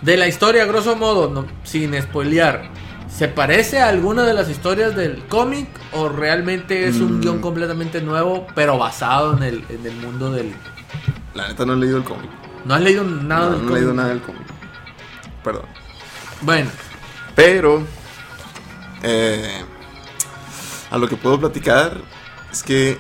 [0.02, 2.70] de la historia, grosso modo, no- sin spoilear,
[3.10, 7.22] ¿se parece a alguna de las historias del cómic o realmente es un Mm.
[7.22, 10.54] guion completamente nuevo, pero basado en el, en el mundo del...
[11.34, 12.30] La neta no he leído el cómic.
[12.66, 13.96] ¿No has leído nada no, del no he leído cómic?
[13.98, 14.42] nada del cómic.
[15.44, 15.66] Perdón.
[16.44, 16.70] Bueno,
[17.36, 17.84] Pero
[19.02, 19.64] eh,
[20.91, 21.98] a lo que puedo platicar
[22.52, 22.98] es que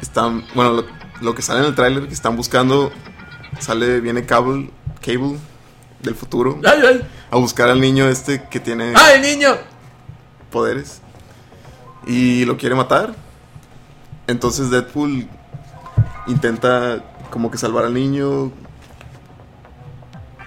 [0.00, 0.86] están, bueno, lo,
[1.20, 2.92] lo que sale en el tráiler que están buscando
[3.58, 4.70] sale viene Cable,
[5.00, 5.38] Cable
[6.02, 7.08] del futuro ¡ay, ay!
[7.30, 9.56] a buscar al niño este que tiene ¡Ay, niño!
[10.50, 11.00] poderes
[12.06, 13.14] y lo quiere matar.
[14.28, 15.28] Entonces Deadpool
[16.26, 18.52] intenta como que salvar al niño.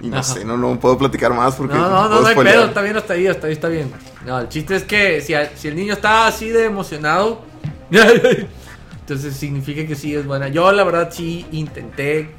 [0.02, 0.24] Y no Ajá.
[0.34, 2.96] sé, no, no puedo platicar más porque No, no, no, no hay pedo, está bien
[2.98, 3.92] hasta ahí, hasta ahí está bien.
[4.26, 7.42] No, el chiste es que si, si el niño está así de emocionado,
[9.02, 10.48] entonces significa que sí es buena.
[10.48, 12.32] Yo la verdad sí intenté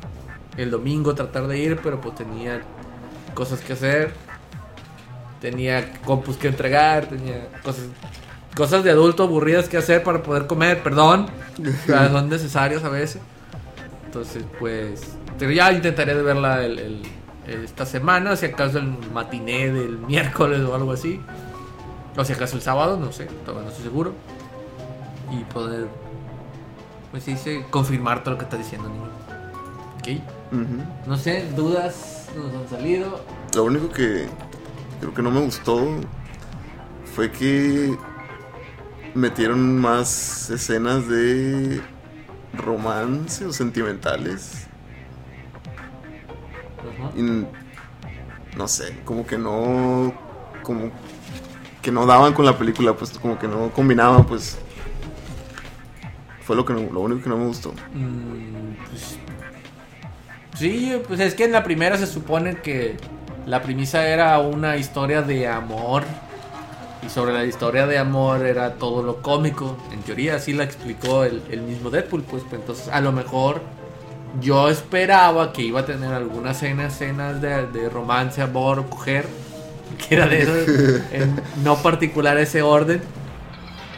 [0.57, 2.63] el domingo tratar de ir, pero pues tenía
[3.35, 4.13] cosas que hacer,
[5.41, 7.85] tenía compus que entregar, tenía cosas,
[8.57, 11.27] cosas de adulto aburridas que hacer para poder comer, perdón,
[11.87, 13.21] son necesarias a veces.
[14.07, 15.03] Entonces, pues,
[15.39, 17.03] pero ya intentaré de verla el, el-
[17.51, 21.21] esta semana, si acaso el matiné del miércoles o algo así.
[22.17, 24.15] O si acaso el sábado, no sé, todavía no estoy seguro.
[25.33, 25.87] Y poder,
[27.11, 29.11] pues sí, sí, confirmar todo lo que está diciendo, niño.
[29.99, 30.23] Ok.
[31.07, 33.25] No sé, dudas nos han salido.
[33.55, 34.27] Lo único que
[35.01, 35.87] creo que no me gustó
[37.15, 37.97] fue que
[39.15, 41.81] metieron más escenas de
[42.55, 44.67] romance o sentimentales.
[47.17, 50.13] Y no sé, como que no.
[50.63, 50.91] Como
[51.83, 54.59] que no daban con la película, pues como que no combinaban, pues.
[56.43, 57.73] Fue lo, que no- lo único que no me gustó.
[57.95, 59.19] Mm, pues,
[60.57, 62.97] sí, pues es que en la primera se supone que
[63.47, 66.03] la premisa era una historia de amor.
[67.03, 69.79] Y sobre la historia de amor era todo lo cómico.
[69.91, 72.23] En teoría así la explicó el, el mismo Deadpool.
[72.25, 73.63] Pues, pues, entonces a lo mejor
[74.41, 79.27] yo esperaba que iba a tener algunas escenas, escenas de, de romance, amor, coger.
[80.09, 83.03] Que era de eso, en no particular ese orden.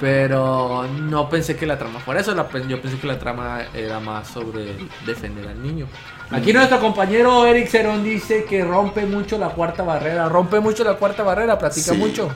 [0.00, 2.34] Pero no pensé que la trama fuera eso.
[2.34, 4.74] la yo pensé que la trama era más sobre
[5.06, 5.86] defender al niño.
[6.30, 10.28] Aquí nuestro compañero Eric Cerón dice que rompe mucho la cuarta barrera.
[10.28, 11.96] Rompe mucho la cuarta barrera, platica Sí.
[11.98, 12.30] mucho.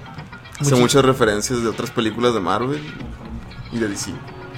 [0.61, 2.81] Hace muchas referencias de otras películas de Marvel
[3.73, 4.13] y de DC.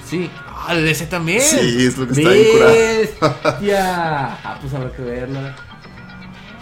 [0.09, 0.29] Sí.
[0.47, 1.41] Ah, de ese también.
[1.41, 2.73] Sí, es lo que está bien curado.
[2.73, 4.33] Bestia.
[4.43, 5.55] Ah, pues habrá que verla.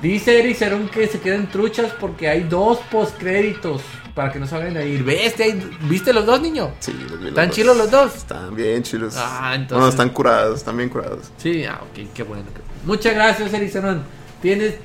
[0.01, 3.81] Dice Eric Cerón que se quedan truchas porque hay dos postcréditos
[4.13, 5.03] para que no vayan a ir.
[5.03, 6.71] ¿Viste, ¿Viste los dos, niño?
[6.79, 8.15] Sí, los vi ¿Están chilos los dos?
[8.15, 9.15] Están bien chilos.
[9.17, 11.31] Ah, entonces- Bueno, están curados, están bien curados.
[11.37, 12.45] Sí, ah, ok, qué bueno.
[12.85, 14.03] Muchas gracias, Eric Cerón.
[14.41, 14.75] Tienes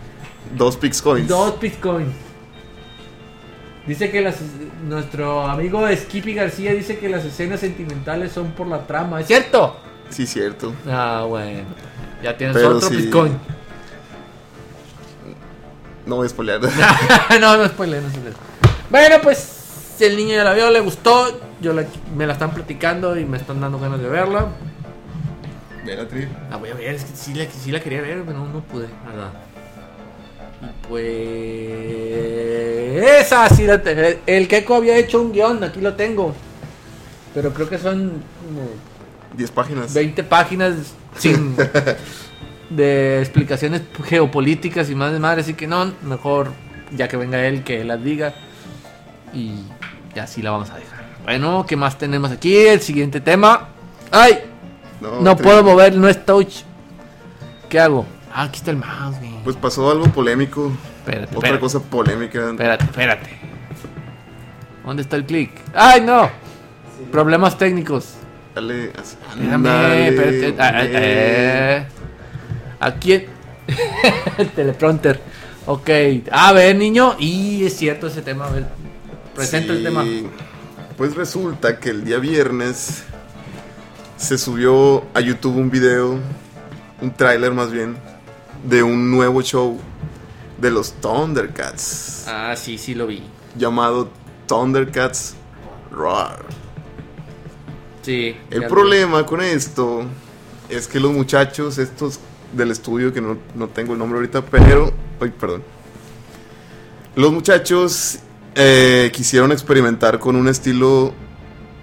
[0.57, 1.29] Dos Pix Coins.
[1.29, 2.09] dos bitcoins.
[3.87, 4.37] Dice que las,
[4.85, 9.21] nuestro amigo Skippy García dice que las escenas sentimentales son por la trama.
[9.21, 9.77] ¿Es cierto?
[10.09, 10.73] Sí, cierto.
[10.89, 11.65] Ah, bueno.
[12.23, 12.97] Ya tienes Pero otro sí.
[12.97, 13.37] bitcoin.
[16.07, 16.61] No voy a spoilear.
[17.41, 18.35] no, no spoiler, no spoiler.
[18.91, 21.41] Bueno, pues el niño ya la vio, le gustó.
[21.61, 21.85] Yo la-
[22.17, 24.47] me la están platicando y me están dando ganas de verla.
[25.85, 25.97] Ve
[26.51, 28.61] la voy a ver, es que sí la, sí la quería ver, pero no, no
[28.61, 29.33] pude, ¿verdad?
[30.89, 31.11] Pues.
[33.21, 36.35] Esa sí la te- El Keiko había hecho un guion, aquí lo tengo.
[37.35, 38.69] Pero creo que son como
[39.37, 39.93] 10 páginas.
[39.95, 40.75] 20 páginas
[41.19, 41.57] sin.
[42.71, 46.51] de explicaciones geopolíticas y más de madre, así que no, mejor
[46.97, 48.35] ya que venga él, que él las diga.
[49.35, 49.65] Y
[50.15, 51.03] ya así la vamos a dejar.
[51.25, 52.57] Bueno, ¿qué más tenemos aquí?
[52.57, 53.69] El siguiente tema.
[54.11, 54.39] ¡Ay!
[55.01, 55.45] No tri.
[55.45, 56.63] puedo mover, no es touch.
[57.69, 58.07] ¿Qué hago?
[58.35, 59.33] Ah, aquí está el mouse, güey.
[59.45, 60.73] Pues pasó algo polémico.
[61.01, 62.51] Espérate, Otra espérate, cosa polémica.
[62.51, 63.31] espérate, espérate.
[64.85, 65.51] ¿Dónde está el clic?
[65.75, 66.29] ¡Ay, no!
[67.11, 68.15] Problemas técnicos.
[68.55, 68.93] Dale.
[69.53, 70.55] Ándale, espérate.
[70.59, 71.87] Ah, ah, eh.
[72.81, 73.27] Aquí en-
[74.39, 75.21] el teleprompter.
[75.67, 75.91] Ok.
[76.31, 77.17] A ver, niño.
[77.19, 78.47] Y es cierto ese tema.
[78.47, 78.67] A ver.
[79.35, 80.05] Presenta el tema.
[80.97, 83.05] Pues resulta que el día viernes
[84.17, 86.19] se subió a YouTube un video,
[87.01, 87.97] un tráiler más bien,
[88.65, 89.79] de un nuevo show
[90.59, 93.23] de los Thundercats, Ah, sí, sí lo vi.
[93.57, 94.09] llamado
[94.47, 95.35] Thundercats
[95.91, 96.45] Roar.
[98.03, 98.37] Sí.
[98.51, 100.05] El problema con esto
[100.69, 102.19] es que los muchachos, estos
[102.53, 104.93] del estudio, que no, no tengo el nombre ahorita, pero...
[105.21, 105.63] Ay, perdón.
[107.15, 108.19] Los muchachos
[108.55, 111.13] eh, quisieron experimentar con un estilo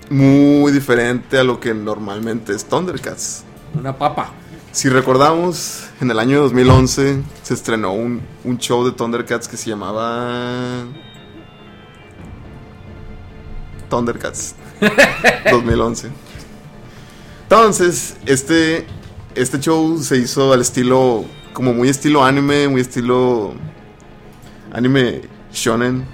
[0.10, 3.44] muy diferente a lo que normalmente es Thundercats.
[3.78, 4.32] Una papa.
[4.72, 9.70] Si recordamos, en el año 2011 se estrenó un, un show de Thundercats que se
[9.70, 10.86] llamaba...
[13.90, 14.56] Thundercats
[15.52, 16.10] 2011.
[17.44, 18.86] Entonces, este,
[19.34, 23.56] este show se hizo al estilo, como muy estilo anime, muy estilo
[24.72, 26.06] anime shonen.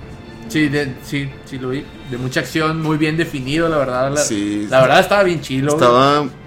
[0.48, 1.84] Sí, de, sí, sí lo vi.
[2.10, 4.12] De mucha acción, muy bien definido, la verdad.
[4.14, 4.66] La, Sí.
[4.70, 5.74] la verdad estaba bien chilo.
[6.22, 6.45] güey.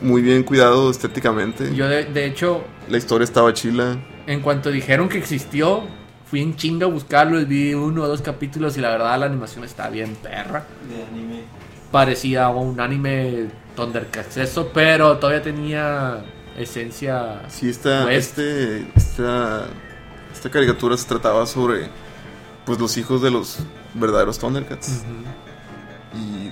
[0.00, 1.74] Muy bien cuidado estéticamente.
[1.74, 3.96] Yo, de, de hecho, La historia estaba chila.
[4.26, 5.84] en cuanto dijeron que existió,
[6.26, 9.26] fui en chinga a buscarlo y vi uno o dos capítulos y la verdad la
[9.26, 10.64] animación está bien perra.
[10.88, 11.42] de anime.
[11.90, 16.24] Parecía un anime Thundercats eso, pero todavía tenía
[16.58, 17.42] esencia.
[17.48, 19.66] Sí, esta, este, esta,
[20.32, 21.88] esta caricatura se trataba sobre
[22.64, 23.58] pues los hijos de los
[23.94, 25.04] verdaderos Thundercats.
[26.14, 26.50] Y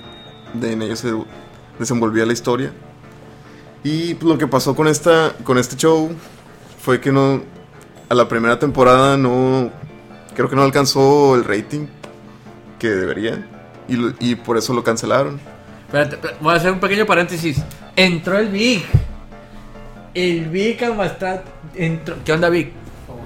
[0.57, 1.13] de en ellos se
[1.77, 2.71] desenvolvía la historia.
[3.85, 6.09] Y pues, lo que pasó con esta con este show
[6.81, 7.43] fue que no
[8.09, 9.69] a la primera temporada no
[10.35, 11.85] creo que no alcanzó el rating
[12.79, 13.47] que debería
[13.87, 15.39] y, lo- y por eso lo cancelaron.
[15.85, 17.61] Espérate, voy a hacer un pequeño paréntesis.
[17.95, 18.83] Entró el Big.
[20.15, 21.41] El Big Amstrad
[21.75, 22.15] entró.
[22.25, 22.71] ¿Qué onda, Big?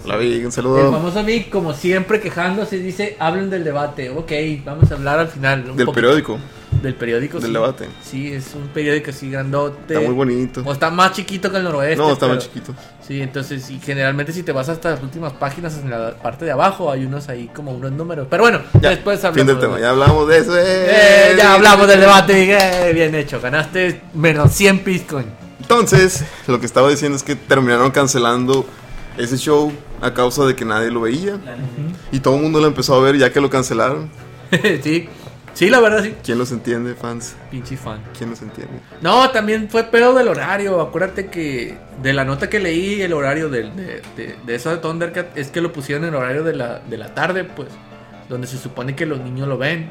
[0.05, 4.09] La vi, un El saludo famoso Big, como siempre, quejándose, dice: hablen del debate.
[4.09, 4.31] Ok,
[4.65, 5.59] vamos a hablar al final.
[5.61, 5.91] un del poquito.
[5.93, 6.37] periódico,
[6.81, 7.39] Del periódico.
[7.39, 7.53] del sí.
[7.53, 7.87] debate.
[8.03, 9.93] Sí, es un periódico así grandote.
[9.95, 10.61] Está muy bonito.
[10.65, 11.97] O está más chiquito que el noroeste.
[11.97, 12.73] No, está más chiquito.
[13.05, 16.51] Sí, entonces, y generalmente si te vas hasta las últimas páginas en la parte de
[16.51, 18.27] abajo, hay unos ahí como unos números.
[18.29, 19.37] Pero bueno, Ya, después hablamos.
[19.37, 20.57] fin del tema, ya hablamos de eso.
[20.57, 21.35] Eh, eh.
[21.37, 22.89] ya hablamos del debate.
[22.89, 25.25] eh, bien hecho, ganaste menos 100 Bitcoin.
[25.59, 28.65] Entonces, lo que estaba diciendo es que terminaron cancelando
[29.17, 29.71] ese show
[30.01, 31.37] a causa de que nadie lo veía.
[32.11, 34.09] Y todo el mundo lo empezó a ver ya que lo cancelaron.
[34.83, 35.09] sí,
[35.53, 36.15] sí, la verdad, sí.
[36.23, 37.35] ¿Quién los entiende, fans?
[37.51, 38.01] Pinche fan.
[38.17, 38.73] ¿Quién los entiende?
[39.01, 40.81] No, también fue pedo del horario.
[40.81, 44.77] Acuérdate que de la nota que leí, el horario del- de, de, de eso de
[44.77, 47.67] Thundercat es que lo pusieron en el horario de la, de la tarde, pues.
[48.29, 49.89] donde se supone que los niños lo ven.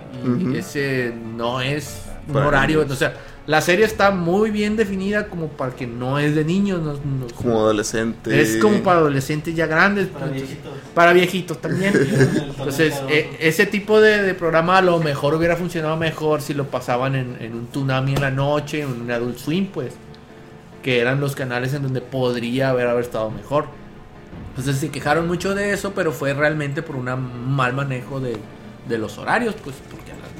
[0.52, 2.78] Y ese no es un Para horario.
[2.78, 2.92] niños.
[2.92, 3.14] O sea,
[3.48, 6.80] la serie está muy bien definida como para que no es de niños.
[6.82, 8.40] no- no- Como adolescente.
[8.40, 10.06] es como para adolescentes ya grandes.
[10.06, 10.72] Para entonces- viejitos.
[10.94, 11.92] para viejitos también.
[12.58, 16.66] Entonces, eh, ese tipo de, de programa a lo mejor hubiera funcionado mejor si lo
[16.66, 19.94] pasaban en, en un Tsunami en la noche, en un Adult Swim, pues.
[20.82, 23.64] Que eran los canales en donde podría haber, haber estado mejor.
[24.50, 27.04] Entonces se quejaron mucho de eso, pero fue realmente por un
[27.56, 28.36] mal manejo de,
[28.88, 29.74] de los horarios, pues.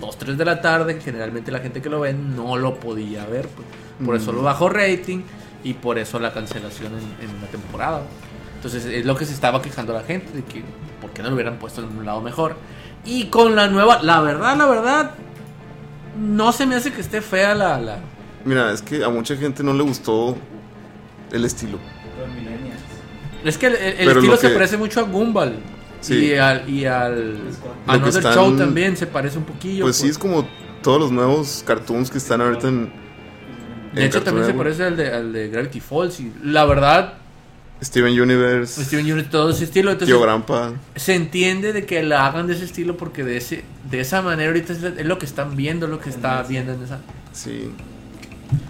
[0.01, 2.57] Porque a las 2, 3 de la tarde, generalmente la gente que lo ve no
[2.57, 3.49] lo podía ver.
[3.49, 3.67] Pues.
[4.05, 5.23] Por eso lo bajó rating
[5.65, 8.03] y por eso la cancelación en, en la temporada.
[8.57, 10.63] Entonces es lo que se estaba quejando la gente, de que
[11.01, 12.57] por qué no lo hubieran puesto en un lado mejor.
[13.05, 15.11] Y con la nueva, la verdad, la verdad,
[16.19, 17.81] no se me hace que esté fea la...
[17.81, 17.99] la
[18.45, 20.37] Mira, es que a mucha gente no le gustó
[21.33, 21.79] el estilo.
[23.45, 25.57] Es que el, estilo lo se que- parece mucho a Gumball.
[26.01, 26.15] Sí.
[26.27, 27.37] Y al, y al
[27.87, 29.85] Another están- Show también se parece un poquillo.
[29.85, 30.49] Pues sí, es como
[30.83, 32.93] todos los nuevos cartoons que están ahorita en.
[33.95, 36.21] De en hecho, también se parece al de, al de Gravity Falls.
[36.21, 37.15] Y la verdad,
[37.83, 39.91] Steven Universe, Steven Universe, todo ese estilo.
[39.91, 40.73] Entonces, Tío Grampa.
[40.95, 44.51] se entiende de que la hagan de ese estilo porque de ese de esa manera
[44.51, 47.01] ahorita es, lo que están viendo, lo que está viendo en esa.
[47.33, 47.71] Sí.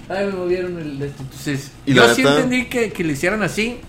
[0.09, 1.03] Ay, me movieron el.
[1.03, 3.81] Entonces, Y yo la sí neta- entendí que, que lo hicieran así.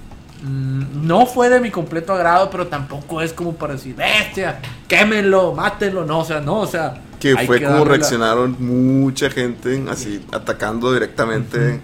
[0.42, 5.54] Mm, No fue de mi completo agrado, pero tampoco es como para decir, bestia, quémenlo,
[5.54, 6.06] mátenlo.
[6.06, 7.02] No, o sea, no, o sea.
[7.20, 11.82] Que fue que como la- reaccionaron mucha gente, así atacando directamente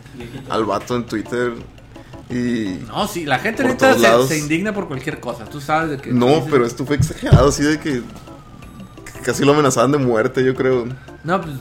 [0.49, 1.51] al vato en Twitter.
[2.29, 2.79] Y.
[2.87, 4.29] No, sí, la gente ahorita se, lados.
[4.29, 5.43] se indigna por cualquier cosa.
[5.45, 6.11] Tú sabes de que.
[6.11, 8.01] No, dices- pero esto fue exagerado, así de que.
[8.01, 10.85] que Casi lo amenazaban de muerte, yo creo.
[11.23, 11.53] No, pues.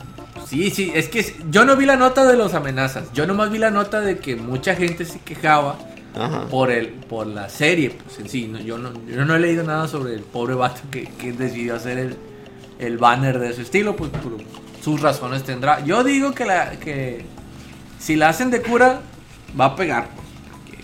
[0.47, 3.11] Sí, sí, es que yo no vi la nota de los amenazas.
[3.13, 5.75] Yo nomás vi la nota de que mucha gente se quejaba
[6.15, 6.47] Ajá.
[6.47, 9.63] por el por la serie pues en sí no, yo no yo no he leído
[9.63, 12.15] nada sobre el pobre vato que, que decidió hacer el,
[12.79, 14.37] el banner de su estilo pues pero
[14.81, 17.25] sus razones tendrá yo digo que la que
[17.99, 19.01] si la hacen de cura
[19.59, 20.79] va a pegar pues,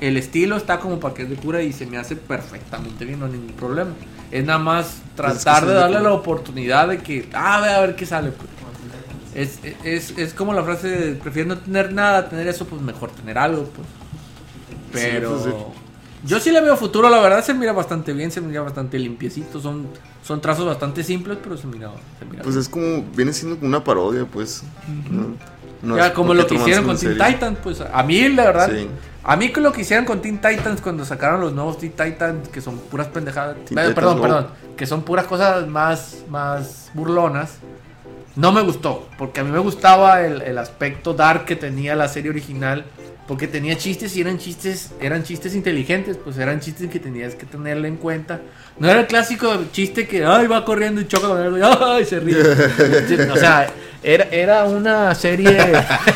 [0.00, 3.20] el estilo está como para que es de cura y se me hace perfectamente bien
[3.20, 3.90] no hay ningún problema
[4.30, 7.80] es nada más Pues es que tratar de darle la oportunidad de que ah a
[7.80, 8.54] ver qué sale pues
[9.34, 13.10] es, es, es como la frase de prefiero no tener nada, tener eso, pues mejor
[13.10, 13.86] tener algo, pues.
[15.02, 15.50] Pero pues, sí.
[16.24, 19.60] yo sí le veo futuro, la verdad se mira bastante bien, se mira bastante limpiecito,
[19.60, 19.86] son,
[20.22, 22.60] son trazos bastante simples, pero se mira, se mira Pues bien.
[22.62, 23.02] es como.
[23.14, 24.62] Viene siendo como una parodia, pues.
[25.10, 25.36] No-
[25.82, 27.18] no ya como lo que hicieron con Teen.
[27.18, 28.88] Titans, pues a mí la verdad, Sí.
[29.22, 32.48] a mí con lo que hicieron con Teen Titans cuando sacaron los nuevos Teen Titans,
[32.48, 34.46] que son puras pendejadas, eh, Titans perdón, perdón,
[34.78, 37.58] que son puras cosas más, más burlonas.
[38.34, 42.08] No me gustó, porque a mí me gustaba el, el aspecto dark que tenía la
[42.08, 42.84] serie original,
[43.26, 47.46] porque tenía chistes y eran chistes, eran chistes inteligentes, pues eran chistes que tenías que
[47.46, 48.40] tenerle en cuenta.
[48.78, 52.04] No era el clásico chiste que ay va corriendo y choca con algo y ay
[52.04, 52.40] se ríe.
[53.32, 53.66] o sea,
[54.02, 55.56] era, era una serie,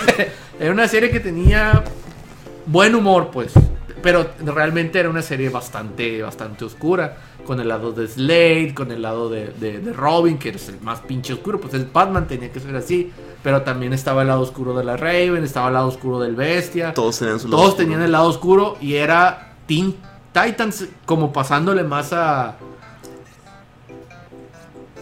[0.61, 1.83] era una serie que tenía
[2.67, 3.53] buen humor, pues.
[4.03, 7.17] Pero realmente era una serie bastante, bastante oscura.
[7.49, 10.79] Con el lado de Slade, con el lado de, de- de Robin, que es el
[10.83, 11.59] más pinche oscuro.
[11.59, 13.11] Pues el Batman tenía que ser así.
[13.43, 16.93] Pero también estaba el lado oscuro de la Raven, estaba el lado oscuro del Bestia.
[16.93, 17.85] Todos tenían su lado Todos oscuro.
[17.87, 19.95] tenían el lado oscuro y era Teen
[20.35, 22.57] Titans como pasándole más a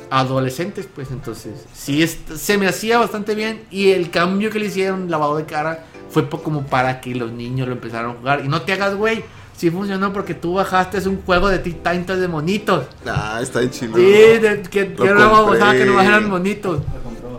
[0.08, 4.66] adolescentes, pues entonces sí es- se me hacía bastante bien y el cambio que le
[4.66, 8.48] hicieron lavado de cara fue como para que los niños lo empezaran a jugar y
[8.48, 9.24] no te hagas güey,
[9.56, 12.86] sí funcionó porque tú bajaste es un juego de Teen Titans de monitos.
[13.06, 13.96] Ah, está bien chido.
[13.96, 15.42] Sí, de- que, que Lo era una compré.
[15.60, 16.80] babosada que no eran monitos.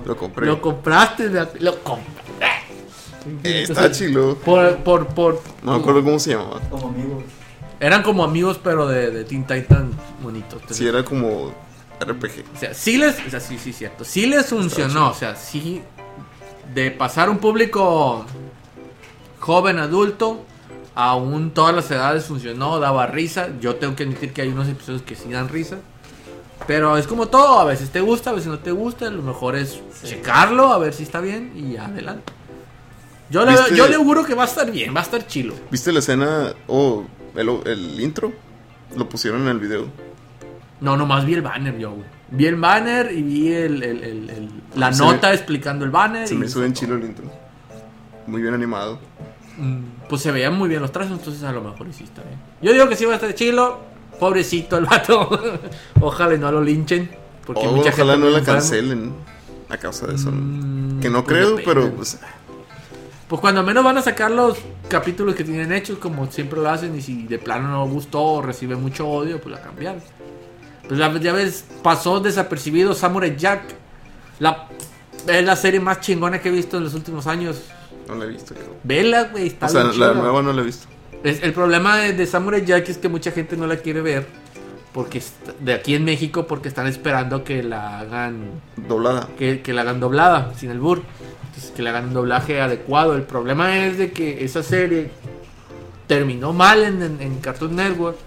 [0.05, 0.45] Lo compré.
[0.45, 2.05] Lo compraste, de- lo compré.
[3.43, 4.35] Eh, está chilo.
[4.43, 6.59] Por, por, por, No me acuerdo cómo se llamaba.
[6.69, 7.23] Como amigos.
[7.79, 9.93] Eran como amigos, pero de, de Teen Titans.
[10.25, 11.51] Entonces, Sí, era como
[11.99, 12.45] RPG.
[12.55, 14.03] O sea, sí les, o sea, sí, sí, cierto.
[14.05, 15.09] Sí les funcionó.
[15.09, 15.81] O sea, sí.
[16.73, 18.25] De pasar un público
[19.39, 20.43] joven, adulto,
[20.99, 23.49] aún todas las edades funcionó, daba risa.
[23.61, 25.77] Yo tengo que admitir que hay unos episodios que sí dan risa.
[26.65, 29.09] Pero es como todo, a veces te gusta, a veces no te gusta.
[29.11, 32.33] Lo mejor es checarlo, a ver si está bien y adelante.
[33.29, 35.53] Yo le, yo le auguro que va a estar bien, va a estar chilo.
[35.69, 38.33] ¿Viste la escena o el, el intro?
[38.95, 39.85] Lo pusieron en el video.
[40.81, 42.05] No, nomás vi el banner yo, güey.
[42.31, 45.91] Vi el banner y vi el, el- el- el- la Se nota me- explicando el
[45.91, 46.27] banner.
[46.27, 47.25] Se y me hizo bien chilo el intro.
[48.27, 48.99] Muy bien animado.
[49.57, 52.39] Mm, Pues se veían muy bien los trazos, entonces a lo mejor sí está bien.
[52.61, 53.79] Yo digo que sí va a estar chilo.
[54.19, 55.29] Pobrecito el vato.
[56.01, 57.09] Ojalá y no lo linchen.
[57.45, 58.59] Porque O mucha ojalá gente no la enferma.
[58.59, 59.13] cancelen
[59.69, 60.31] a causa de eso.
[60.31, 62.19] Mm, que no pues creo, pero pues,
[63.27, 64.57] Pues cuando menos van a sacar los
[64.89, 68.41] capítulos que tienen hechos, como siempre lo hacen, y si de plano no gustó o
[68.41, 69.99] recibe mucho odio, pues la cambian.
[70.87, 73.61] Pues ya, ya ves, pasó desapercibido Samurai Jack.
[74.39, 74.67] La,
[75.27, 77.61] es la serie más chingona que he visto en los últimos años.
[78.07, 78.75] No la he visto, creo.
[78.83, 80.21] Vela, güey, está O sea, bien la chida.
[80.21, 80.87] nueva no la he visto.
[81.23, 84.25] Es- el problema de, de Samurai Jack es que mucha gente no la quiere ver.
[84.93, 89.27] Porque est- de aquí en México, porque están esperando que la hagan Doblada.
[89.37, 90.77] que, que la hagan doblada, sin el.
[90.77, 93.15] Entonces, que le hagan un doblaje adecuado.
[93.15, 95.11] El problema es de que esa serie
[96.07, 98.17] terminó mal en, en- en Cartoon Network.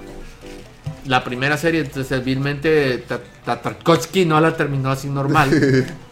[1.07, 5.49] La primera serie, entonces, vilmente Ta- Ta- Tarkovsky no la terminó así normal.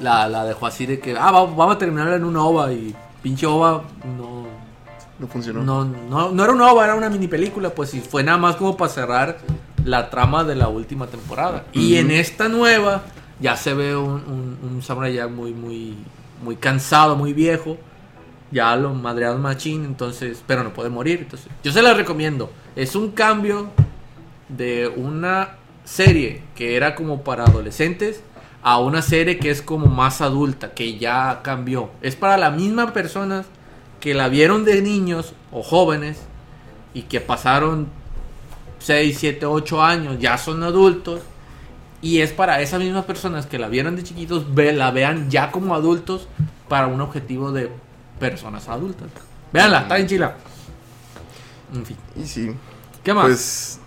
[0.00, 2.72] la, la dejó así de que, ah, va- vamos a terminarla en una ova.
[2.72, 3.82] Y pinche ova
[4.16, 4.46] no,
[5.18, 5.62] No funcionó.
[5.62, 8.56] no, no, no era una ova, era una mini película, pues y fue nada más
[8.56, 9.38] como para cerrar
[9.84, 11.64] la trama de la última temporada.
[11.72, 13.02] Y en esta nueva
[13.40, 15.96] ya se ve un, un, un Samurai Jack muy, muy,
[16.42, 17.76] muy cansado, muy viejo.
[18.52, 21.20] Ya lo madrearon machín, entonces, pero no puede morir.
[21.22, 22.50] Entonces, yo se la recomiendo.
[22.74, 23.68] Es un cambio
[24.48, 25.50] de una
[25.84, 28.22] serie que era como para adolescentes
[28.62, 31.90] a una serie que es como más adulta, que ya cambió.
[32.02, 33.46] Es para las mismas personas
[34.00, 36.18] que la vieron de niños o jóvenes
[36.94, 37.88] y que pasaron
[38.80, 41.20] 6, 7, 8 años, ya son adultos.
[42.02, 45.50] Y es para esas mismas personas que la vieron de chiquitos, ve, la vean ya
[45.50, 46.28] como adultos
[46.66, 47.70] para un objetivo de
[48.18, 49.08] personas adultas.
[49.52, 50.36] Véanla, está bien chila.
[51.74, 52.50] En fin, Y sí.
[53.04, 53.26] ¿qué más?
[53.26, 53.80] Pues,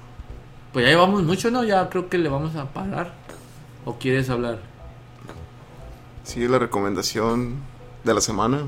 [0.74, 1.64] Pues ya llevamos mucho, ¿no?
[1.64, 3.23] Ya creo que le vamos a parar.
[3.86, 4.60] ¿O quieres hablar?
[6.24, 7.58] sigue la recomendación
[8.06, 8.62] de la semana.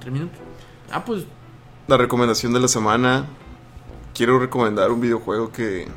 [0.00, 0.38] ¿Tres minutos?
[0.92, 1.24] Ah, pues
[1.88, 3.26] La recomendación de la semana.
[4.14, 5.88] Quiero recomendar un videojuego que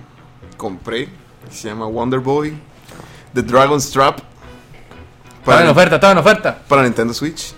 [0.58, 1.08] compré.
[1.48, 2.58] que se llama Wonder Boy.
[3.34, 4.20] The Dragon's Trap.
[5.40, 6.60] estaba en oferta, estaba en oferta.
[6.68, 7.54] para Nintendo Switch.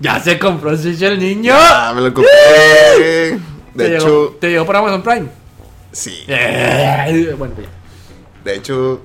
[0.00, 1.52] Ya se compró Switch el niño.
[1.54, 2.30] Ah, me lo compré.
[2.96, 3.38] ¿Te
[3.74, 5.28] De llegó, hecho, ¿Te llegó por Amazon Prime?
[5.92, 6.24] sí.
[6.28, 7.72] Eh, bueno, pues ya.
[8.44, 9.00] De hecho,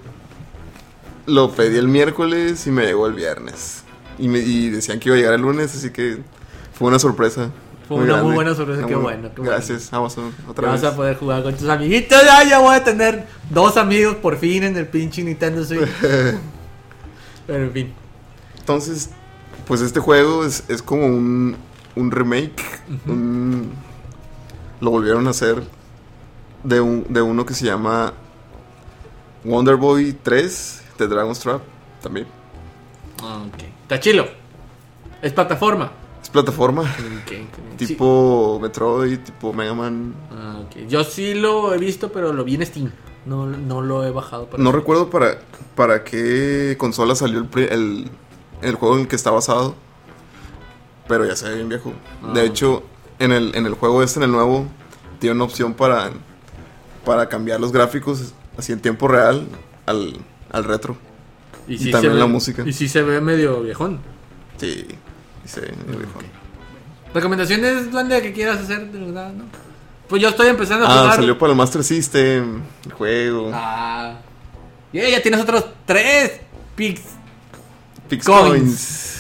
[1.26, 3.84] lo pedí el miércoles y me llegó el viernes.
[4.20, 6.20] Y, me, y decían que iba a llegar el lunes, así que
[6.74, 7.52] fue una sorpresa.
[7.88, 9.52] Fue una muy buena sorpresa, qué bueno, qué bueno.
[9.52, 10.92] Gracias, Amazon, otra Vas vez.
[10.92, 12.22] a poder jugar con tus amiguitos.
[12.26, 15.88] Ya, ya voy a tener dos amigos por fin en el pinche Nintendo Switch.
[17.48, 17.94] Pero en fin.
[18.60, 19.12] Entonces,
[19.68, 21.56] pues este juego es, es como un,
[21.96, 22.62] un remake.
[23.08, 23.72] un-
[24.82, 25.64] lo volvieron a hacer
[26.64, 28.14] de, un, de uno que se llama
[29.48, 31.62] Wonder Boy 3 de Dragon's Trap
[32.02, 32.28] también.
[33.24, 33.64] Ah, Ok.
[33.84, 34.28] Está chilo.
[35.22, 35.92] Es plataforma.
[36.22, 36.84] Es plataforma.
[37.78, 40.14] Tipo Metroid, tipo Mega Man.
[40.30, 40.36] Sí.
[40.38, 40.88] Ah, ok.
[40.90, 42.92] Yo sí lo he visto, pero lo vi en Steam.
[43.26, 44.48] No, no lo he bajado.
[44.50, 45.40] para- No recuerdo para,
[45.76, 48.10] para qué consola salió el, el,
[48.62, 49.76] el juego en el que está basado.
[51.08, 51.94] Pero ya se ve bien viejo.
[52.24, 52.84] Ah, de hecho,
[53.20, 54.66] en el, en el juego este, en el nuevo,
[55.20, 56.12] tiene una opción para,
[57.06, 59.48] para cambiar los gráficos así en tiempo real
[59.86, 60.18] al,
[60.52, 60.98] al retro.
[61.68, 62.64] y sí también se la ve- música.
[62.66, 64.00] Y sí se ve medio viejón.
[64.58, 64.86] Sí,
[65.46, 66.20] y se ve bien viejo.
[67.14, 68.92] ¿Recomendaciones, Duende, que quieras hacer?
[68.92, 69.46] De verdad, ¿no?
[70.08, 71.16] Pues yo estoy empezando a Ah, jugar.
[71.16, 73.52] salió para el Master System, el juego.
[73.54, 74.16] Ah.
[74.92, 76.40] Yeah, ya tienes otros tres
[76.76, 77.02] pics.
[78.10, 78.50] Pix coins.
[78.50, 79.14] Coins.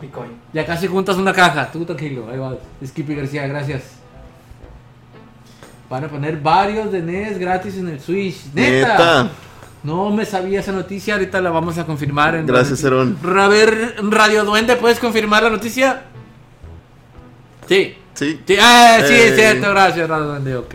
[0.00, 0.30] Bitcoin.
[0.52, 1.70] Ya casi juntas una caja.
[1.70, 2.28] Tú tranquilo.
[2.30, 2.56] Ahí va.
[2.84, 3.82] Skippy García, gracias.
[5.88, 8.36] Van a poner varios de NES gratis en el Switch.
[8.52, 8.88] ¡Neta!
[8.88, 9.30] Neta.
[9.84, 11.14] No me sabía esa noticia.
[11.14, 12.34] Ahorita la vamos a confirmar.
[12.34, 13.16] En Gracias, Herón.
[13.24, 16.02] A ver, Radio Duende, ¿puedes confirmar la noticia?
[17.68, 17.94] Sí.
[18.14, 18.40] Sí.
[18.46, 19.28] Sí, ah, sí, Eh.
[19.28, 20.74] es cierto, gracias, Radio Duende, ok.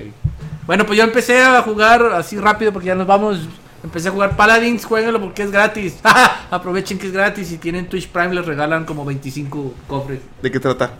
[0.65, 3.39] Bueno, pues yo empecé a jugar así rápido porque ya nos vamos.
[3.83, 5.99] Empecé a jugar Paladins, jueguenlo porque es gratis.
[6.51, 10.19] Aprovechen que es gratis y tienen Twitch Prime, les regalan como 25 cofres.
[10.41, 10.91] ¿De qué trata?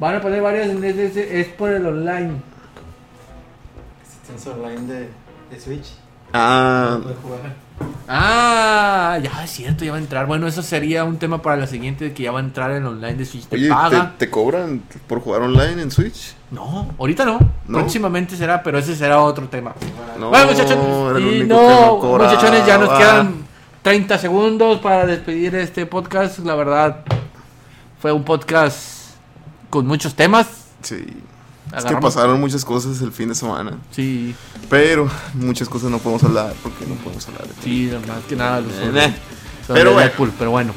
[0.00, 2.42] Van a poner varias en es, es por el online.
[4.30, 5.08] Existencia online de,
[5.50, 5.86] de Switch.
[6.32, 7.56] Ah, jugar.
[8.06, 10.26] Ah, ya es cierto, ya va a entrar.
[10.26, 13.14] Bueno, eso sería un tema para la siguiente, que ya va a entrar en online
[13.14, 13.46] de Switch.
[13.46, 14.12] ¿Te oye, paga?
[14.12, 16.34] ¿te, te cobran por jugar online en Switch?
[16.50, 17.38] No, ahorita no.
[17.66, 17.78] ¿No?
[17.78, 19.74] Próximamente será, pero ese será otro tema.
[20.18, 20.50] No, bueno,
[21.16, 23.34] el y no, muchachones, ya nos quedan
[23.82, 26.38] 30 segundos para despedir este podcast.
[26.40, 27.04] La verdad,
[28.00, 29.14] fue un podcast
[29.68, 30.46] con muchos temas.
[30.82, 31.06] Sí.
[31.76, 33.72] Es que pasaron muchas cosas el fin de semana.
[33.92, 34.34] Sí,
[34.68, 37.46] Pero muchas cosas no podemos hablar porque no podemos hablar.
[37.46, 38.60] de- sí, más que nada.
[38.60, 39.14] los- Eh, eh.
[39.68, 40.10] Pero bueno.
[40.38, 40.72] Pero bueno.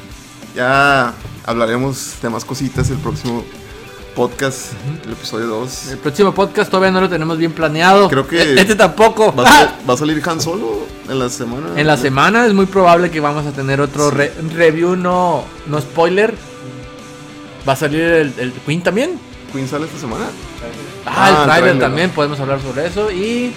[0.56, 1.14] Ya
[1.46, 3.44] hablaremos de más cositas el próximo
[4.16, 4.74] podcast,
[5.06, 5.88] el episodio 2.
[5.88, 8.08] El próximo podcast todavía no lo tenemos bien planeado.
[8.10, 9.34] Creo que- E- Este tampoco.
[9.36, 11.70] ¿Va, a sal- va a salir Han Solo en la semana?
[11.76, 15.82] En la semana es muy probable que vamos a tener otro re- review, no, no
[15.82, 16.36] spoiler.
[17.68, 19.20] Va a salir el, el Queen también.
[19.52, 20.26] ¿Queen sale esta semana?
[21.06, 23.12] Ah, Ah, el trailer tráiler, también, podemos hablar sobre eso.
[23.12, 23.54] Y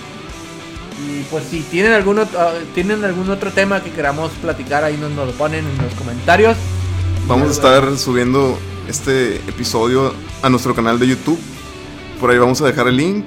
[0.98, 4.96] Y pues si tienen algún otro, ah, tienen algún otro tema que queramos platicar, ahí
[4.96, 6.56] nos, nos lo ponen en los comentarios.
[7.28, 11.38] Vamos a estar subiendo este episodio a nuestro canal de YouTube.
[12.18, 13.26] Por ahí vamos a dejar el link.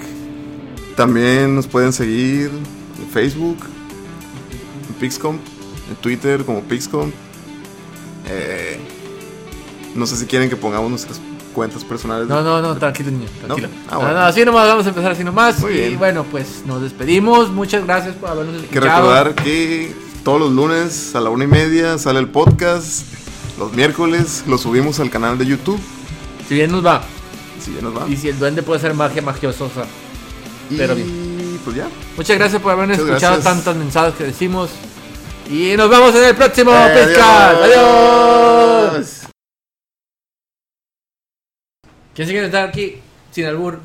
[0.95, 2.49] También nos pueden seguir
[2.97, 3.57] en Facebook,
[4.87, 5.35] en Pixcom,
[5.89, 7.11] en Twitter como Pixcom.
[8.27, 8.79] Eh,
[9.95, 11.19] no sé si quieren que pongamos nuestras
[11.53, 12.27] cuentas personales.
[12.27, 13.69] No, no, no, tranquilo, niño, tranquilo.
[13.87, 14.13] Ah, No, bueno.
[14.15, 15.59] no, así nomás vamos a empezar así nomás.
[15.59, 15.97] Muy y bien.
[15.99, 17.49] bueno, pues nos despedimos.
[17.49, 19.01] Muchas gracias por habernos Hay que escuchado.
[19.13, 19.93] recordar que
[20.23, 23.03] todos los lunes a la una y media sale el podcast.
[23.57, 25.79] Los miércoles lo subimos al canal de YouTube.
[26.47, 27.01] Si bien nos va.
[27.63, 28.07] Si ya nos va.
[28.07, 29.65] Y si el duende puede ser magia magiosa.
[30.69, 30.95] Y pero
[31.65, 31.87] pues ya.
[32.15, 33.55] Muchas gracias por habernos Muchas escuchado gracias.
[33.55, 34.69] tantos mensajes que decimos.
[35.49, 37.63] Y nos vemos en el próximo Eh, podcast.
[37.63, 39.18] Adiós.
[42.19, 42.95] ¿Quién se quiere estar aquí
[43.31, 43.79] sin albur?